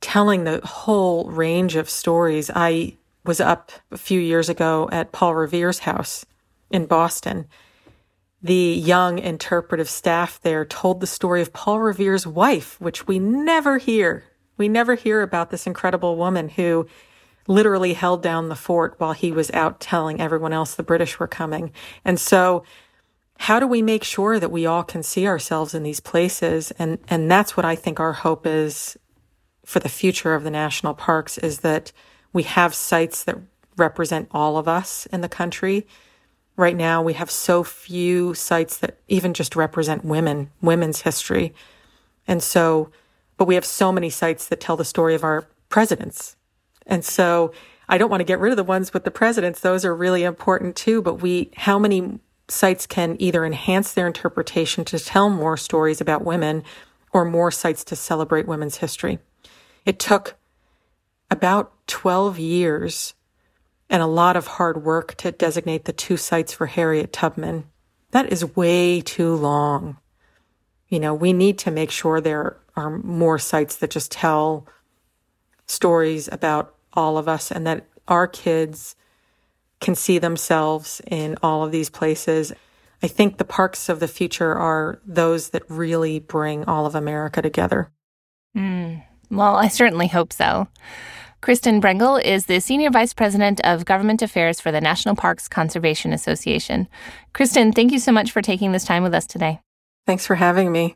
[0.01, 2.51] telling the whole range of stories.
[2.53, 6.25] I was up a few years ago at Paul Revere's house
[6.69, 7.47] in Boston.
[8.41, 13.77] The young interpretive staff there told the story of Paul Revere's wife, which we never
[13.77, 14.23] hear.
[14.57, 16.87] We never hear about this incredible woman who
[17.47, 21.27] literally held down the fort while he was out telling everyone else the British were
[21.27, 21.71] coming.
[22.03, 22.63] And so,
[23.41, 26.69] how do we make sure that we all can see ourselves in these places?
[26.77, 28.95] And, and that's what I think our hope is
[29.65, 31.91] for the future of the national parks is that
[32.33, 33.39] we have sites that
[33.77, 35.87] represent all of us in the country.
[36.55, 41.55] Right now, we have so few sites that even just represent women, women's history.
[42.27, 42.91] And so,
[43.37, 46.35] but we have so many sites that tell the story of our presidents.
[46.85, 47.53] And so,
[47.89, 49.61] I don't want to get rid of the ones with the presidents.
[49.61, 51.01] Those are really important too.
[51.01, 52.19] But we, how many
[52.51, 56.63] sites can either enhance their interpretation to tell more stories about women
[57.13, 59.19] or more sites to celebrate women's history?
[59.85, 60.35] It took
[61.29, 63.13] about 12 years
[63.89, 67.65] and a lot of hard work to designate the two sites for Harriet Tubman.
[68.11, 69.97] That is way too long.
[70.87, 74.67] You know, we need to make sure there are more sites that just tell
[75.67, 78.95] stories about all of us and that our kids
[79.81, 82.53] can see themselves in all of these places.
[83.03, 87.41] I think the parks of the future are those that really bring all of America
[87.41, 87.91] together.
[88.55, 90.67] Mm, well, I certainly hope so.
[91.41, 96.13] Kristen Brengel is the Senior Vice President of Government Affairs for the National Parks Conservation
[96.13, 96.87] Association.
[97.33, 99.59] Kristen, thank you so much for taking this time with us today.
[100.05, 100.95] Thanks for having me.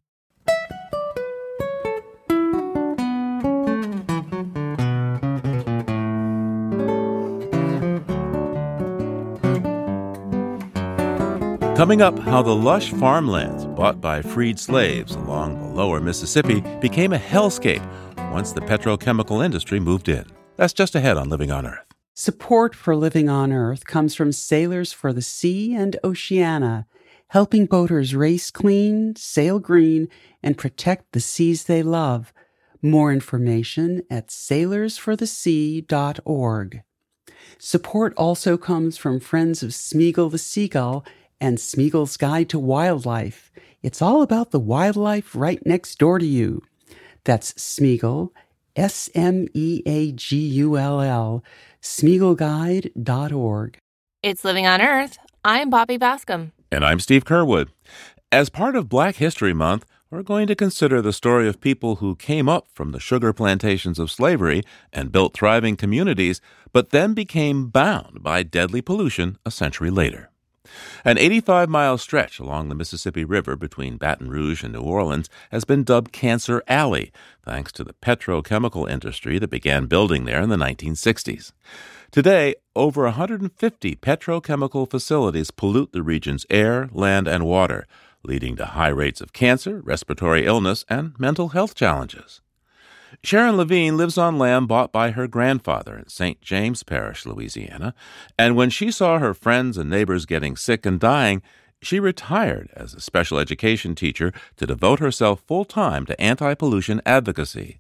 [11.76, 17.12] Coming up, how the lush farmlands bought by freed slaves along the lower Mississippi became
[17.12, 17.86] a hellscape
[18.32, 20.26] once the petrochemical industry moved in.
[20.56, 21.86] That's just ahead on Living on Earth.
[22.14, 26.88] Support for Living on Earth comes from Sailors for the Sea and Oceana,
[27.28, 30.08] helping boaters race clean, sail green,
[30.42, 32.32] and protect the seas they love.
[32.82, 36.84] More information at sailorsforthesea.org.
[37.58, 41.04] Support also comes from Friends of Smeagull the Seagull
[41.40, 43.52] and Smeagull's Guide to Wildlife.
[43.84, 46.62] It's all about the wildlife right next door to you.
[47.24, 48.32] That's Smeagull,
[48.76, 51.44] S M E A G U L L,
[51.82, 53.78] SmeagullGuide.org.
[54.24, 55.18] It's Living on Earth.
[55.44, 56.52] I'm Bobby Bascomb.
[56.72, 57.70] And I'm Steve Curwood.
[58.32, 62.16] As part of Black History Month, we're going to consider the story of people who
[62.16, 66.42] came up from the sugar plantations of slavery and built thriving communities,
[66.74, 70.32] but then became bound by deadly pollution a century later.
[71.04, 75.66] An 85 mile stretch along the Mississippi River between Baton Rouge and New Orleans has
[75.66, 77.12] been dubbed Cancer Alley,
[77.44, 81.52] thanks to the petrochemical industry that began building there in the 1960s.
[82.12, 87.86] Today, over 150 petrochemical facilities pollute the region's air, land, and water,
[88.24, 92.42] leading to high rates of cancer, respiratory illness, and mental health challenges.
[93.24, 96.42] Sharon Lavigne lives on land bought by her grandfather in St.
[96.42, 97.94] James Parish, Louisiana,
[98.38, 101.42] and when she saw her friends and neighbors getting sick and dying,
[101.82, 107.02] she retired as a special education teacher to devote herself full time to anti pollution
[107.06, 107.80] advocacy.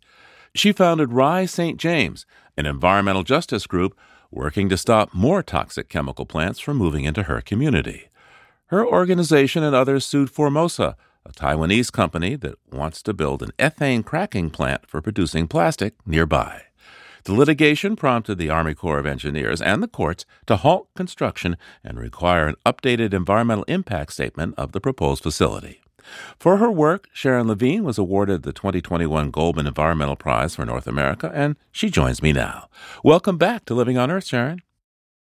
[0.54, 1.78] She founded Rise St.
[1.80, 3.98] James, an environmental justice group
[4.32, 8.10] working to stop more toxic chemical plants from moving into her community.
[8.68, 10.96] Her organization and others sued Formosa,
[11.26, 16.62] a Taiwanese company that wants to build an ethane cracking plant for producing plastic nearby.
[17.24, 22.00] The litigation prompted the Army Corps of Engineers and the courts to halt construction and
[22.00, 25.82] require an updated environmental impact statement of the proposed facility.
[26.38, 31.32] For her work, Sharon Lavigne was awarded the 2021 Goldman Environmental Prize for North America,
[31.34, 32.70] and she joins me now.
[33.04, 34.62] Welcome back to Living on Earth, Sharon.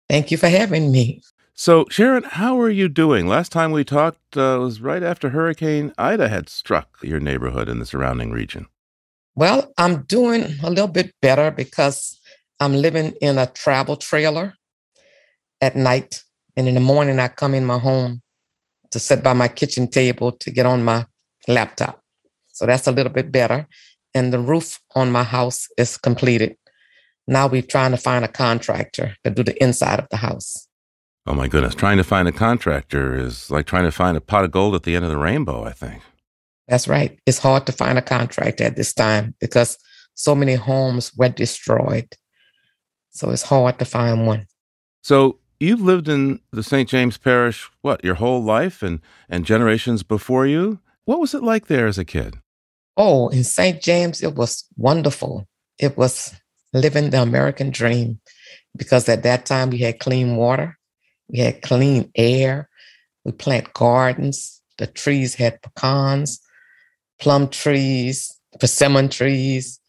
[0.08, 1.24] Thank you for having me.
[1.60, 3.26] So, Sharon, how are you doing?
[3.26, 7.82] Last time we talked uh, was right after Hurricane Ida had struck your neighborhood and
[7.82, 8.68] the surrounding region.
[9.34, 12.20] Well, I'm doing a little bit better because
[12.60, 14.54] I'm living in a travel trailer
[15.60, 16.22] at night.
[16.56, 18.22] And in the morning, I come in my home
[18.92, 21.08] to sit by my kitchen table to get on my
[21.48, 22.04] laptop.
[22.50, 23.68] So that's a little bit better.
[24.14, 26.56] And the roof on my house is completed.
[27.28, 30.67] Now we're trying to find a contractor to do the inside of the house.
[31.28, 31.76] Oh my goodness.
[31.76, 34.84] Trying to find a contractor is like trying to find a pot of gold at
[34.84, 36.02] the end of the rainbow, I think.
[36.70, 37.20] That's right.
[37.26, 39.78] It's hard to find a contractor at this time because
[40.14, 42.16] so many homes were destroyed.
[43.10, 44.48] So it's hard to find one.
[45.02, 46.88] So you've lived in the St.
[46.88, 50.80] James Parish, what, your whole life and, and generations before you?
[51.04, 52.36] What was it like there as a kid?
[52.96, 53.82] Oh, in St.
[53.82, 55.46] James, it was wonderful.
[55.78, 56.34] It was
[56.74, 58.22] living the American dream
[58.78, 60.77] because at that time we had clean water,
[61.30, 62.70] we had clean air,
[63.26, 66.40] we plant gardens, the trees had pecans,
[67.20, 69.80] plum trees, persimmon trees,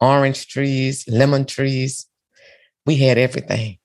[0.00, 2.06] orange trees, lemon trees.
[2.84, 3.78] We had everything.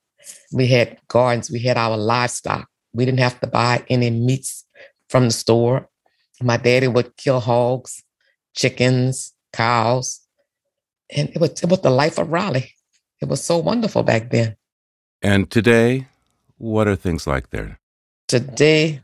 [0.52, 2.68] We had gardens, we had our livestock.
[2.94, 4.64] We didn't have to buy any meats
[5.08, 5.88] from the store.
[6.40, 8.02] My daddy would kill hogs,
[8.54, 10.20] chickens, cows.
[11.10, 12.72] And it was, it was the life of Raleigh.
[13.20, 14.56] It was so wonderful back then.
[15.22, 16.08] And today,
[16.62, 17.80] what are things like there?
[18.28, 19.00] Today,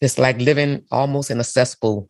[0.00, 2.08] it's like living almost in a cesspool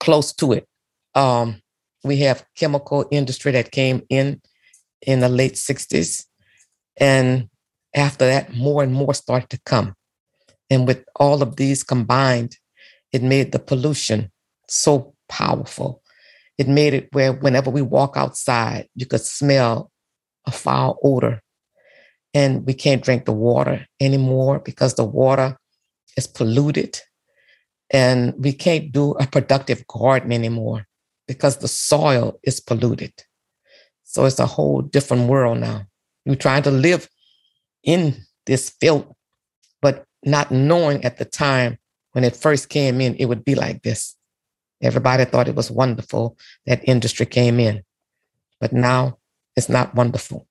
[0.00, 0.66] close to it.
[1.14, 1.62] Um,
[2.02, 4.42] we have chemical industry that came in
[5.00, 6.24] in the late 60s.
[6.96, 7.48] And
[7.94, 9.94] after that, more and more started to come.
[10.68, 12.56] And with all of these combined,
[13.12, 14.32] it made the pollution
[14.68, 16.02] so powerful.
[16.58, 19.92] It made it where whenever we walk outside, you could smell
[20.46, 21.42] a foul odor.
[22.36, 25.56] And we can't drink the water anymore because the water
[26.18, 27.00] is polluted
[27.88, 30.86] and we can't do a productive garden anymore
[31.26, 33.14] because the soil is polluted.
[34.02, 35.86] So it's a whole different world now.
[36.26, 37.08] We're trying to live
[37.82, 39.06] in this filth,
[39.80, 41.78] but not knowing at the time
[42.12, 44.14] when it first came in, it would be like this.
[44.82, 47.82] Everybody thought it was wonderful that industry came in,
[48.60, 49.16] but now
[49.56, 50.46] it's not wonderful.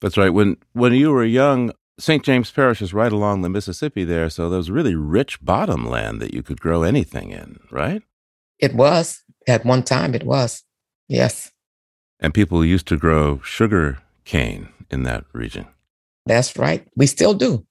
[0.00, 0.30] That's right.
[0.30, 2.24] When when you were young, St.
[2.24, 6.20] James Parish is right along the Mississippi there, so there was really rich bottom land
[6.20, 8.02] that you could grow anything in, right?
[8.58, 9.22] It was.
[9.46, 10.62] At one time, it was.
[11.08, 11.50] Yes.
[12.18, 15.66] And people used to grow sugar cane in that region.
[16.26, 16.86] That's right.
[16.96, 17.66] We still do.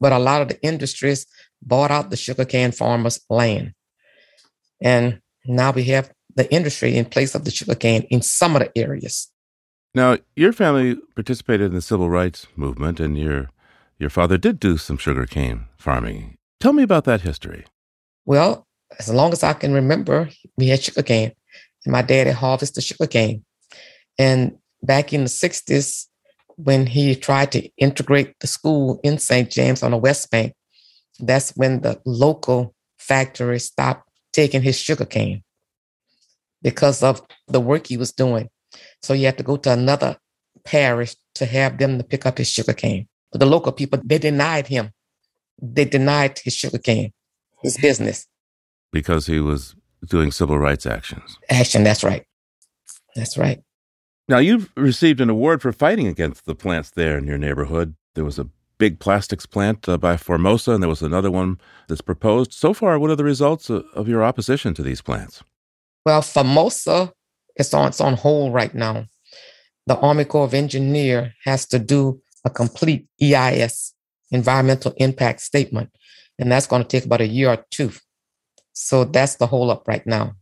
[0.00, 1.26] But a lot of the industries
[1.62, 3.72] bought out the sugarcane farmers' land.
[4.82, 8.76] And now we have the industry in place of the sugarcane in some of the
[8.76, 9.30] areas.
[9.94, 13.50] Now, your family participated in the civil rights movement, and your
[13.98, 16.36] your father did do some sugarcane farming.
[16.58, 17.64] Tell me about that history.
[18.26, 18.66] Well,
[18.98, 21.32] as long as I can remember, we had sugarcane,
[21.84, 23.44] and my dad had harvested sugarcane.
[24.18, 26.06] And back in the 60s,
[26.56, 29.50] when he tried to integrate the school in St.
[29.50, 30.54] James on the West Bank,
[31.20, 35.42] that's when the local factory stopped taking his sugarcane
[36.62, 38.48] because of the work he was doing.
[39.02, 40.16] So you had to go to another
[40.64, 43.08] parish to have them to pick up his sugar cane.
[43.30, 44.90] But the local people, they denied him.
[45.60, 47.12] They denied his sugar cane,
[47.62, 48.26] his business.
[48.92, 49.74] Because he was
[50.08, 51.38] doing civil rights actions.
[51.50, 52.24] Action, that's right.
[53.16, 53.62] That's right.
[54.28, 57.94] Now, you've received an award for fighting against the plants there in your neighborhood.
[58.14, 58.48] There was a
[58.78, 62.52] big plastics plant uh, by Formosa, and there was another one that's proposed.
[62.52, 65.42] So far, what are the results of, of your opposition to these plants?
[66.06, 67.12] Well, Formosa
[67.56, 69.06] is on, it's on hold right now.
[69.86, 73.94] The Army Corps of Engineer has to do a complete EIS,
[74.30, 75.90] environmental impact statement.
[76.38, 77.92] And that's going to take about a year or two.
[78.72, 80.32] So that's the hold up right now.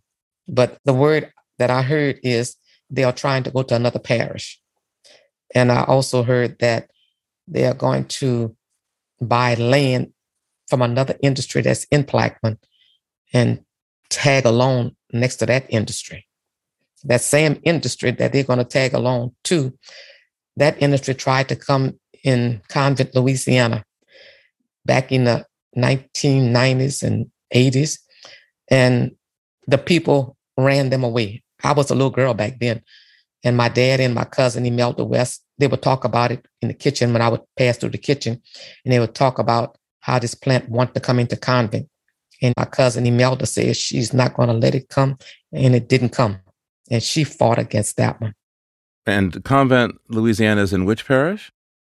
[0.49, 2.57] But the word that I heard is
[2.91, 4.61] they are trying to go to another parish.
[5.55, 6.91] And I also heard that
[7.47, 8.57] they are going to
[9.21, 10.13] buy land
[10.69, 12.59] from another industry that's in Plaquemine
[13.33, 13.65] and
[14.09, 16.27] tag along next to that industry.
[17.05, 19.77] That same industry that they're going to tag along to
[20.57, 23.85] that industry tried to come in Convent, Louisiana,
[24.85, 25.47] back in the
[25.77, 27.99] 1990s and 80s.
[28.71, 29.13] And
[29.67, 31.43] the people ran them away.
[31.63, 32.83] I was a little girl back then.
[33.45, 36.75] And my dad and my cousin, Imelda West, they would talk about it in the
[36.75, 38.41] kitchen when I would pass through the kitchen.
[38.85, 41.89] And they would talk about how this plant wanted to come into Convent.
[42.41, 45.19] And my cousin Imelda says she's not going to let it come.
[45.53, 46.39] And it didn't come.
[46.93, 48.35] And she fought against that one.
[49.07, 51.51] And Convent, Louisiana is in which parish?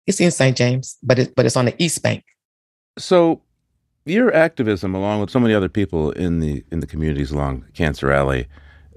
[0.08, 0.58] It's in St.
[0.58, 2.26] James, but it, but it's on the East Bank.
[2.98, 3.42] So
[4.06, 8.12] your activism, along with so many other people in the in the communities along Cancer
[8.12, 8.48] Alley,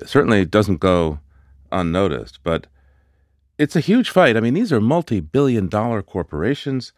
[0.05, 1.21] certainly doesn't go
[1.71, 2.67] unnoticed, but
[3.59, 4.37] it's a huge fight.
[4.37, 6.93] I mean, these are multi billion dollar corporations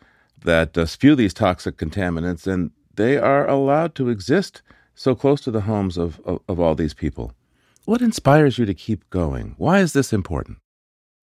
[0.45, 4.63] that uh, spew these toxic contaminants, and they are allowed to exist
[4.95, 7.33] so close to the homes of, of, of all these people.
[7.93, 9.55] What inspires you to keep going?
[9.59, 10.57] Why is this important?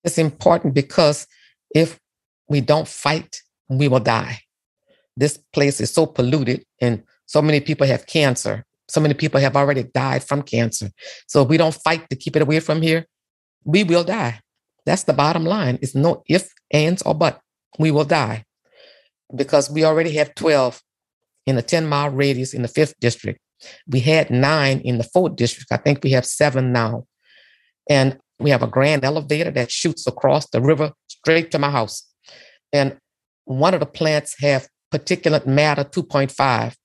[0.04, 1.26] It's important because
[1.74, 2.00] if
[2.48, 4.42] we don't fight, we will die.
[5.18, 8.68] This place is so polluted, and so many people have cancer.
[8.88, 10.92] So many people have already died from cancer.
[11.26, 13.08] So if we don't fight to keep it away from here,
[13.64, 14.40] we will die.
[14.86, 15.80] That's the bottom line.
[15.82, 17.42] It's no if, ands, or but.
[17.80, 18.46] We will die
[19.36, 20.84] because we already have 12
[21.48, 23.40] in a 10 mile radius in the fifth district.
[23.88, 25.72] We had nine in the fourth district.
[25.72, 27.06] I think we have seven now.
[27.90, 32.04] And we have a grand elevator that shoots across the river straight to my house.
[32.72, 32.98] And
[33.46, 36.76] one of the plants have particulate matter 2.5.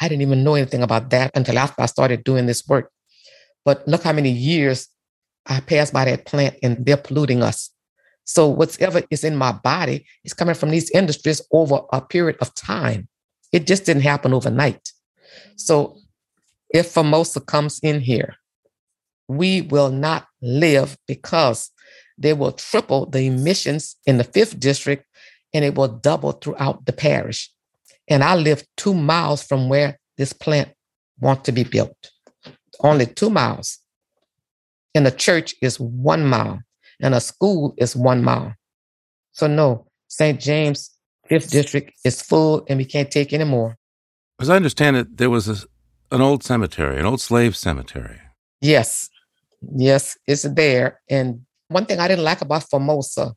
[0.00, 2.90] I didn't even know anything about that until after I started doing this work.
[3.64, 4.88] But look how many years
[5.46, 7.70] I passed by that plant and they're polluting us.
[8.24, 12.54] So whatever is in my body is coming from these industries over a period of
[12.54, 13.08] time.
[13.52, 14.90] It just didn't happen overnight.
[15.56, 15.98] So
[16.74, 18.34] if Formosa comes in here,
[19.28, 21.70] we will not live because
[22.18, 25.06] they will triple the emissions in the fifth district
[25.54, 27.50] and it will double throughout the parish.
[28.08, 30.70] And I live two miles from where this plant
[31.20, 32.10] wants to be built.
[32.80, 33.78] Only two miles.
[34.96, 36.60] And a church is one mile,
[37.00, 38.54] and a school is one mile.
[39.32, 40.40] So no, St.
[40.40, 40.90] James
[41.28, 43.76] Fifth District is full, and we can't take any more.
[44.40, 45.56] As I understand it, there was a,
[46.14, 48.20] an old cemetery, an old slave cemetery.
[48.60, 49.10] Yes,
[49.74, 51.00] yes, it's there.
[51.10, 53.34] And one thing I didn't like about Formosa,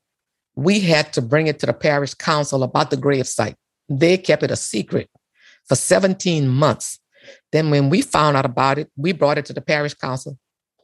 [0.56, 3.56] we had to bring it to the parish council about the gravesite.
[3.90, 5.10] They kept it a secret
[5.68, 7.00] for 17 months.
[7.52, 10.38] Then, when we found out about it, we brought it to the parish council.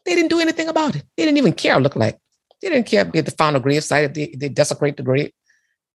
[0.03, 1.03] They didn't do anything about it.
[1.15, 2.17] They didn't even care, look like.
[2.61, 5.31] They didn't care if they found a gravesite, if they, they desecrate the grave.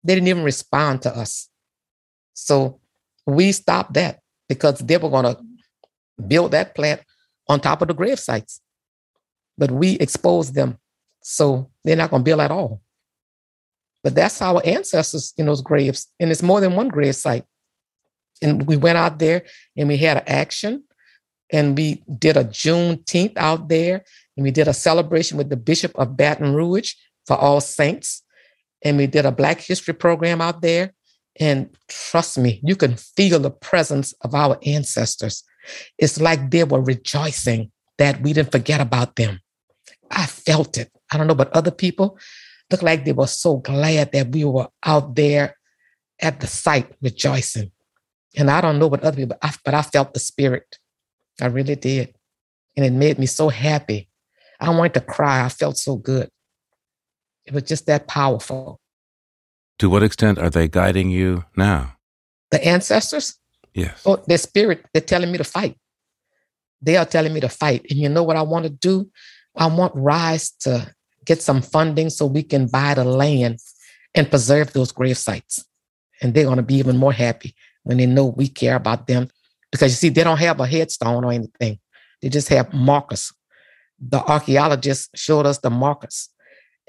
[0.03, 1.49] They didn't even respond to us.
[2.35, 2.81] So
[3.27, 5.39] we stopped that because they were going to
[6.27, 7.03] build that plant
[7.49, 8.61] on top of the grave sites.
[9.57, 10.79] But we exposed them.
[11.23, 12.81] So they're not going to build at all.
[14.03, 16.09] But that's our ancestors in those graves.
[16.21, 17.45] And it's more than one grave site.
[18.43, 19.45] And we went out there
[19.77, 20.85] and we had an action
[21.51, 24.05] and we did a Juneteenth out there
[24.37, 26.93] and we did a celebration with the Bishop of Baton Rouge
[27.27, 28.23] for All Saints.
[28.83, 30.93] And we did a Black History program out there.
[31.41, 35.43] And trust me, you can feel the presence of our ancestors.
[35.99, 39.41] It's like they were rejoicing that we didn't forget about them.
[40.11, 40.91] I felt it.
[41.13, 42.19] I don't know about other people.
[42.71, 45.57] Looked like they were so glad that we were out there
[46.21, 47.71] at the site rejoicing.
[48.37, 50.79] And I don't know what other people, but I, but I felt the spirit.
[51.41, 52.15] I really did.
[52.77, 54.09] And it made me so happy.
[54.61, 55.45] I wanted to cry.
[55.45, 56.31] I felt so good.
[57.45, 58.81] It was just that powerful.
[59.79, 61.97] To what extent are they guiding you now?
[62.51, 63.39] The ancestors?
[63.75, 64.03] Yes.
[64.07, 65.77] Oh, their spirit, they're telling me to fight.
[66.81, 67.87] They are telling me to fight.
[67.91, 69.11] And you know what I want to do?
[69.57, 70.93] I want Rise to
[71.25, 73.59] get some funding so we can buy the land
[74.15, 75.65] and preserve those grave sites.
[76.23, 79.29] And they're going to be even more happy when they know we care about them.
[79.73, 81.79] Because you see, they don't have a headstone or anything,
[82.23, 83.33] they just have markers.
[83.99, 86.29] The archaeologists showed us the markers.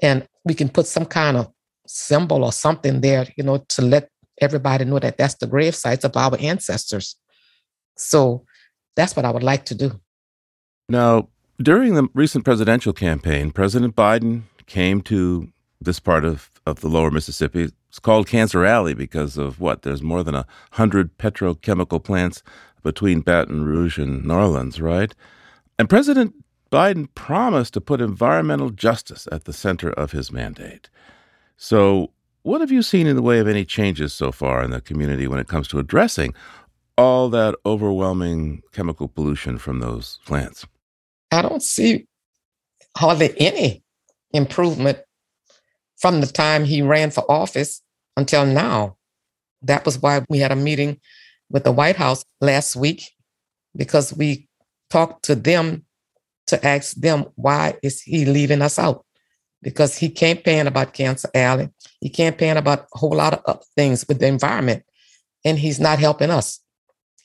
[0.00, 1.50] And we can put some kind of
[1.86, 4.10] symbol or something there, you know, to let
[4.40, 7.16] everybody know that that's the grave sites of our ancestors.
[7.96, 8.44] So
[8.94, 10.00] that's what I would like to do.
[10.88, 11.28] Now,
[11.60, 15.48] during the recent presidential campaign, President Biden came to
[15.80, 17.70] this part of, of the lower Mississippi.
[17.88, 19.82] It's called Cancer Alley because of what?
[19.82, 22.42] There's more than a hundred petrochemical plants
[22.82, 25.14] between Baton Rouge and New Orleans, right?
[25.78, 26.34] And President
[26.70, 30.88] Biden promised to put environmental justice at the center of his mandate.
[31.56, 32.10] So,
[32.46, 35.26] what have you seen in the way of any changes so far in the community
[35.26, 36.32] when it comes to addressing
[36.96, 40.64] all that overwhelming chemical pollution from those plants?
[41.32, 42.06] I don't see
[42.96, 43.82] hardly any
[44.30, 44.98] improvement
[45.96, 47.82] from the time he ran for office
[48.16, 48.96] until now.
[49.62, 51.00] That was why we had a meeting
[51.50, 53.10] with the White House last week
[53.74, 54.46] because we
[54.88, 55.84] talked to them
[56.46, 59.04] to ask them why is he leaving us out
[59.66, 61.68] because he campaigned about Cancer Alley.
[62.00, 64.84] He campaigned about a whole lot of things with the environment,
[65.44, 66.60] and he's not helping us.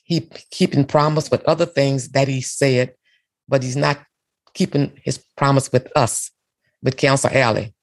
[0.02, 2.94] He keeping promise with other things that he said,
[3.48, 4.04] but he's not
[4.54, 6.32] keeping his promise with us,
[6.82, 7.74] with Cancer Alley,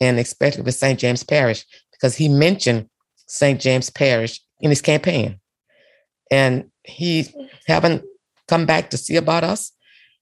[0.00, 0.98] and especially with St.
[0.98, 2.88] James Parish, because he mentioned
[3.28, 3.60] St.
[3.60, 5.38] James Parish in his campaign.
[6.28, 7.32] And he
[7.68, 8.02] haven't
[8.48, 9.70] come back to see about us.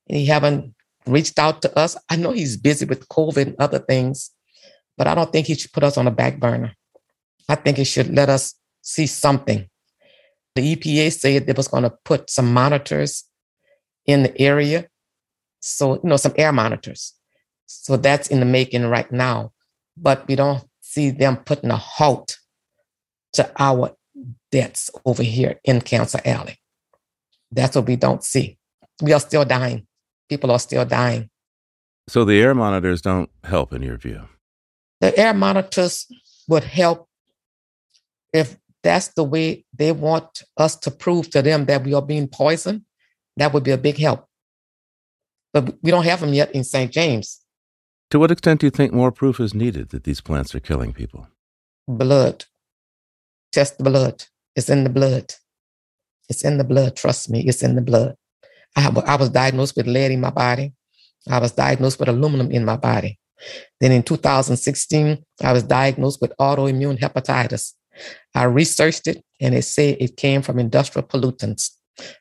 [0.07, 0.75] And he haven't
[1.07, 1.97] reached out to us.
[2.11, 4.31] I know he's busy with COVID and other things,
[4.97, 6.75] but I don't think he should put us on a back burner.
[7.49, 9.69] I think he should let us see something.
[10.55, 13.25] The EPA said they was going to put some monitors
[14.07, 14.89] in the area.
[15.61, 17.13] So, you know, some air monitors.
[17.67, 19.53] So that's in the making right now.
[19.97, 22.39] But we don't see them putting a halt
[23.35, 23.95] to our
[24.51, 26.59] deaths over here in Cancer Alley.
[27.51, 28.59] That's what we don't see.
[29.03, 29.87] We are still dying.
[30.29, 31.31] People are still dying.
[32.09, 34.23] So the air monitors don't help in your view?
[35.01, 36.07] The air monitors
[36.49, 37.09] would help
[38.33, 42.29] if that's the way they want us to prove to them that we are being
[42.29, 42.83] poisoned.
[43.37, 44.27] That would be a big help.
[45.53, 46.93] But we don't have them yet in St.
[46.93, 47.41] James.
[48.11, 50.93] To what extent do you think more proof is needed that these plants are killing
[50.93, 51.29] people?
[51.89, 52.45] Blood.
[53.53, 54.25] Test the blood.
[54.55, 55.35] It's in the blood.
[56.29, 56.97] It's in the blood.
[56.97, 58.17] Trust me, it's in the blood.
[58.77, 60.73] I, I was diagnosed with lead in my body.
[61.29, 63.19] I was diagnosed with aluminum in my body.
[63.81, 67.73] Then in 2016, I was diagnosed with autoimmune hepatitis.
[68.35, 71.71] I researched it and it said it came from industrial pollutants.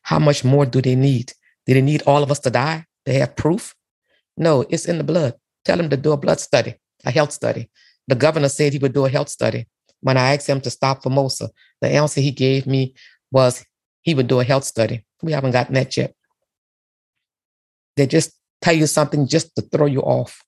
[0.03, 1.33] How much more do they need?
[1.65, 2.85] Do they need all of us to die?
[3.05, 3.75] They have proof?
[4.37, 5.35] No, it's in the blood.
[5.63, 6.75] Tell them to do a blood study,
[7.05, 7.69] a health study.
[8.07, 9.67] The governor said he would do a health study.
[10.01, 11.49] When I asked him to stop Formosa,
[11.81, 12.93] the answer he gave me
[13.31, 13.65] was
[14.01, 15.03] he would do a health study.
[15.23, 16.13] We haven't gotten that yet.
[17.95, 18.31] They just
[18.61, 20.43] tell you something just to throw you off.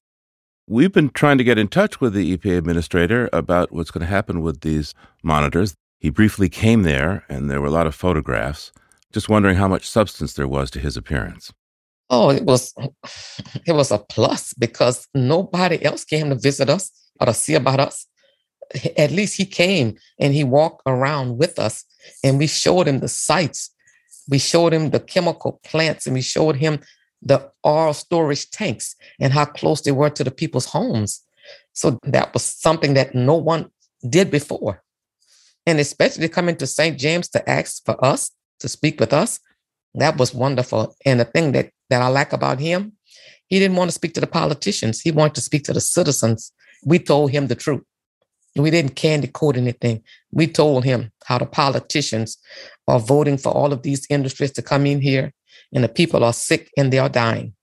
[0.67, 4.07] We've been trying to get in touch with the EPA administrator about what's going to
[4.07, 4.93] happen with these
[5.23, 5.75] monitors.
[5.99, 8.73] He briefly came there, and there were a lot of photographs.
[9.13, 11.53] Just wondering how much substance there was to his appearance.
[12.09, 12.73] Oh, it was
[13.65, 17.79] it was a plus because nobody else came to visit us or to see about
[17.79, 18.05] us.
[18.97, 21.85] At least he came and he walked around with us,
[22.23, 23.71] and we showed him the sites.
[24.29, 26.81] We showed him the chemical plants, and we showed him
[27.21, 31.23] the oil storage tanks and how close they were to the people's homes.
[31.73, 33.71] So that was something that no one
[34.07, 34.83] did before.
[35.65, 36.97] And especially coming to St.
[36.97, 39.39] James to ask for us to speak with us,
[39.95, 40.95] that was wonderful.
[41.05, 42.93] And the thing that, that I like about him,
[43.47, 45.01] he didn't want to speak to the politicians.
[45.01, 46.51] He wanted to speak to the citizens.
[46.85, 47.83] We told him the truth.
[48.57, 50.03] We didn't candy coat anything.
[50.31, 52.37] We told him how the politicians
[52.87, 55.33] are voting for all of these industries to come in here
[55.73, 57.53] and the people are sick and they are dying.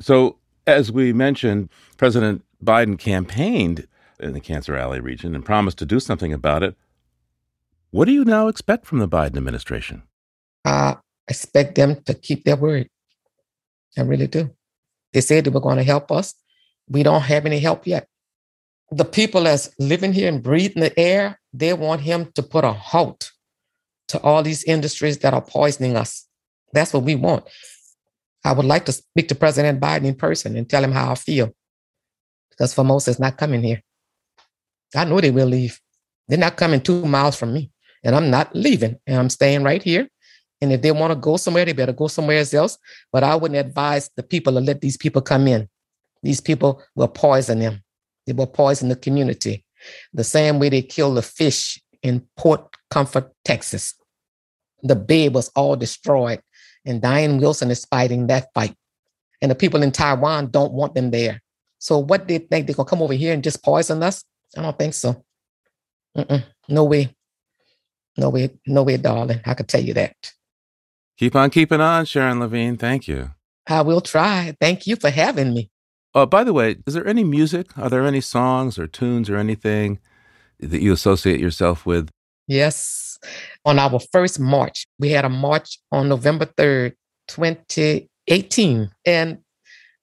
[0.00, 3.86] So, as we mentioned, President Biden campaigned
[4.20, 6.76] in the Cancer Alley region and promised to do something about it.
[7.90, 10.02] What do you now expect from the Biden administration?
[10.64, 12.88] I expect them to keep their word.
[13.96, 14.50] I really do.
[15.12, 16.34] They said they were going to help us.
[16.88, 18.08] We don't have any help yet.
[18.90, 22.72] The people that's living here and breathing the air, they want him to put a
[22.72, 23.32] halt
[24.08, 26.26] to all these industries that are poisoning us.
[26.72, 27.44] That's what we want.
[28.44, 31.14] I would like to speak to President Biden in person and tell him how I
[31.16, 31.54] feel
[32.50, 33.82] because Formosa is not coming here.
[34.96, 35.80] I know they will leave.
[36.28, 37.70] They're not coming two miles from me,
[38.02, 40.08] and I'm not leaving, and I'm staying right here.
[40.60, 42.78] And if they want to go somewhere, they better go somewhere else.
[43.12, 45.68] But I wouldn't advise the people to let these people come in.
[46.22, 47.82] These people will poison them.
[48.28, 49.64] They will poison the community.
[50.12, 52.60] The same way they killed the fish in Point
[52.90, 53.94] Comfort, Texas.
[54.82, 56.42] The bay was all destroyed
[56.84, 58.74] and Diane Wilson is fighting that fight.
[59.40, 61.40] And the people in Taiwan don't want them there.
[61.78, 64.22] So what do they think they're gonna come over here and just poison us?
[64.54, 65.24] I don't think so.
[66.14, 66.44] Mm-mm.
[66.68, 67.14] No way.
[68.18, 69.40] No way, no way, darling.
[69.46, 70.16] I could tell you that.
[71.16, 72.76] Keep on keeping on, Sharon Lavigne.
[72.76, 73.30] Thank you.
[73.66, 74.54] I will try.
[74.60, 75.70] Thank you for having me.
[76.14, 77.76] Oh, by the way, is there any music?
[77.76, 79.98] Are there any songs or tunes or anything
[80.58, 82.10] that you associate yourself with?
[82.46, 83.18] Yes.
[83.64, 86.94] On our first march, we had a march on November 3rd,
[87.28, 88.90] 2018.
[89.04, 89.38] And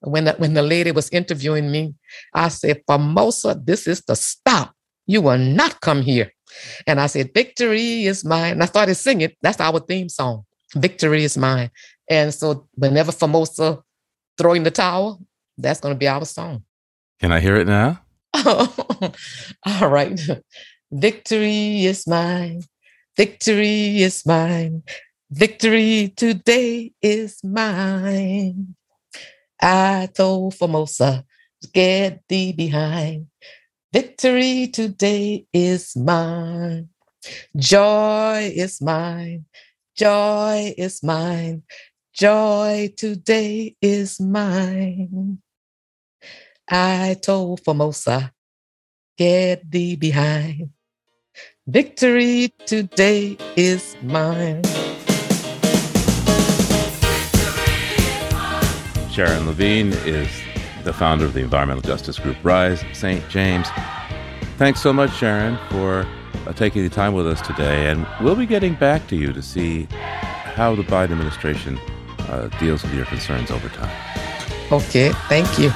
[0.02, 1.96] when the, when the lady was interviewing me,
[2.34, 4.74] I said, Formosa, this is the stop.
[5.08, 6.32] You will not come here.
[6.86, 8.54] And I said, Victory is mine.
[8.54, 9.32] And I started singing.
[9.42, 10.46] That's our theme song.
[10.76, 11.72] Victory is mine.
[12.10, 13.82] And so whenever Formosa
[14.38, 15.22] throwing the towel,
[15.58, 16.64] that's going to be our song.
[17.20, 18.02] Can I hear it now?
[18.46, 20.20] All right.
[20.92, 22.62] Victory is mine.
[23.18, 24.84] Victory is mine.
[25.32, 28.76] Victory today is mine.
[29.62, 31.26] I told Formosa,
[31.74, 33.28] get thee behind.
[33.92, 36.90] Victory today is mine.
[37.56, 39.46] Joy is mine.
[39.96, 41.64] Joy is mine.
[42.14, 45.40] Joy today is mine.
[46.70, 48.34] I told Formosa,
[49.18, 50.70] get thee behind.
[51.68, 54.64] Victory today is mine.
[59.12, 60.28] Sharon Lavigne is
[60.84, 63.28] the founder of the environmental justice group Rise St.
[63.30, 63.68] James.
[64.58, 66.08] Thanks so much, Sharon, for
[66.48, 67.90] uh, taking the time with us today.
[67.90, 71.78] And we'll be getting back to you to see how the Biden administration
[72.28, 74.72] uh, deals with your concerns over time.
[74.72, 75.72] Okay, thank you.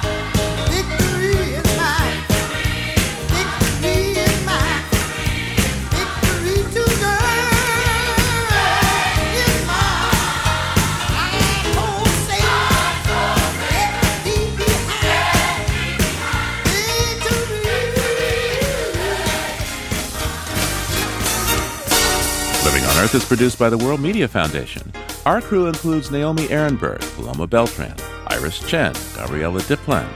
[23.12, 24.92] Is produced by the World Media Foundation.
[25.26, 27.96] Our crew includes Naomi Arenberg, Paloma Beltran,
[28.28, 30.08] Iris Chen, Gabriella Diplan,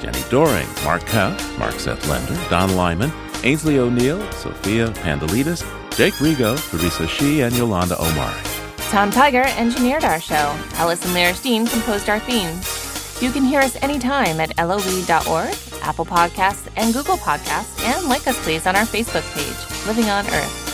[0.00, 3.08] Jenni Doering, Mark Kuff, Mark Seth Lender, Don Lyman,
[3.40, 5.64] Aynsley O'Neill, Sophia Pandelidis,
[5.96, 8.42] Jake Rigo, Teresa Shi, and Yolanda Omari.
[8.90, 10.54] Tom Tiger engineered our show.
[10.74, 13.22] Allison Dean composed our themes.
[13.22, 18.38] You can hear us anytime at loe.org, Apple Podcasts, and Google Podcasts, and like us
[18.44, 20.65] please on our Facebook page, Living on Earth.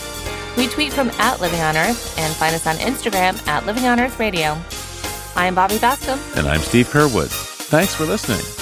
[0.56, 3.98] We tweet from at Living on Earth and find us on Instagram at Living on
[3.98, 4.58] Earth Radio.
[5.34, 6.20] I'm Bobby Bascomb.
[6.36, 7.30] And I'm Steve Curwood.
[7.30, 8.61] Thanks for listening.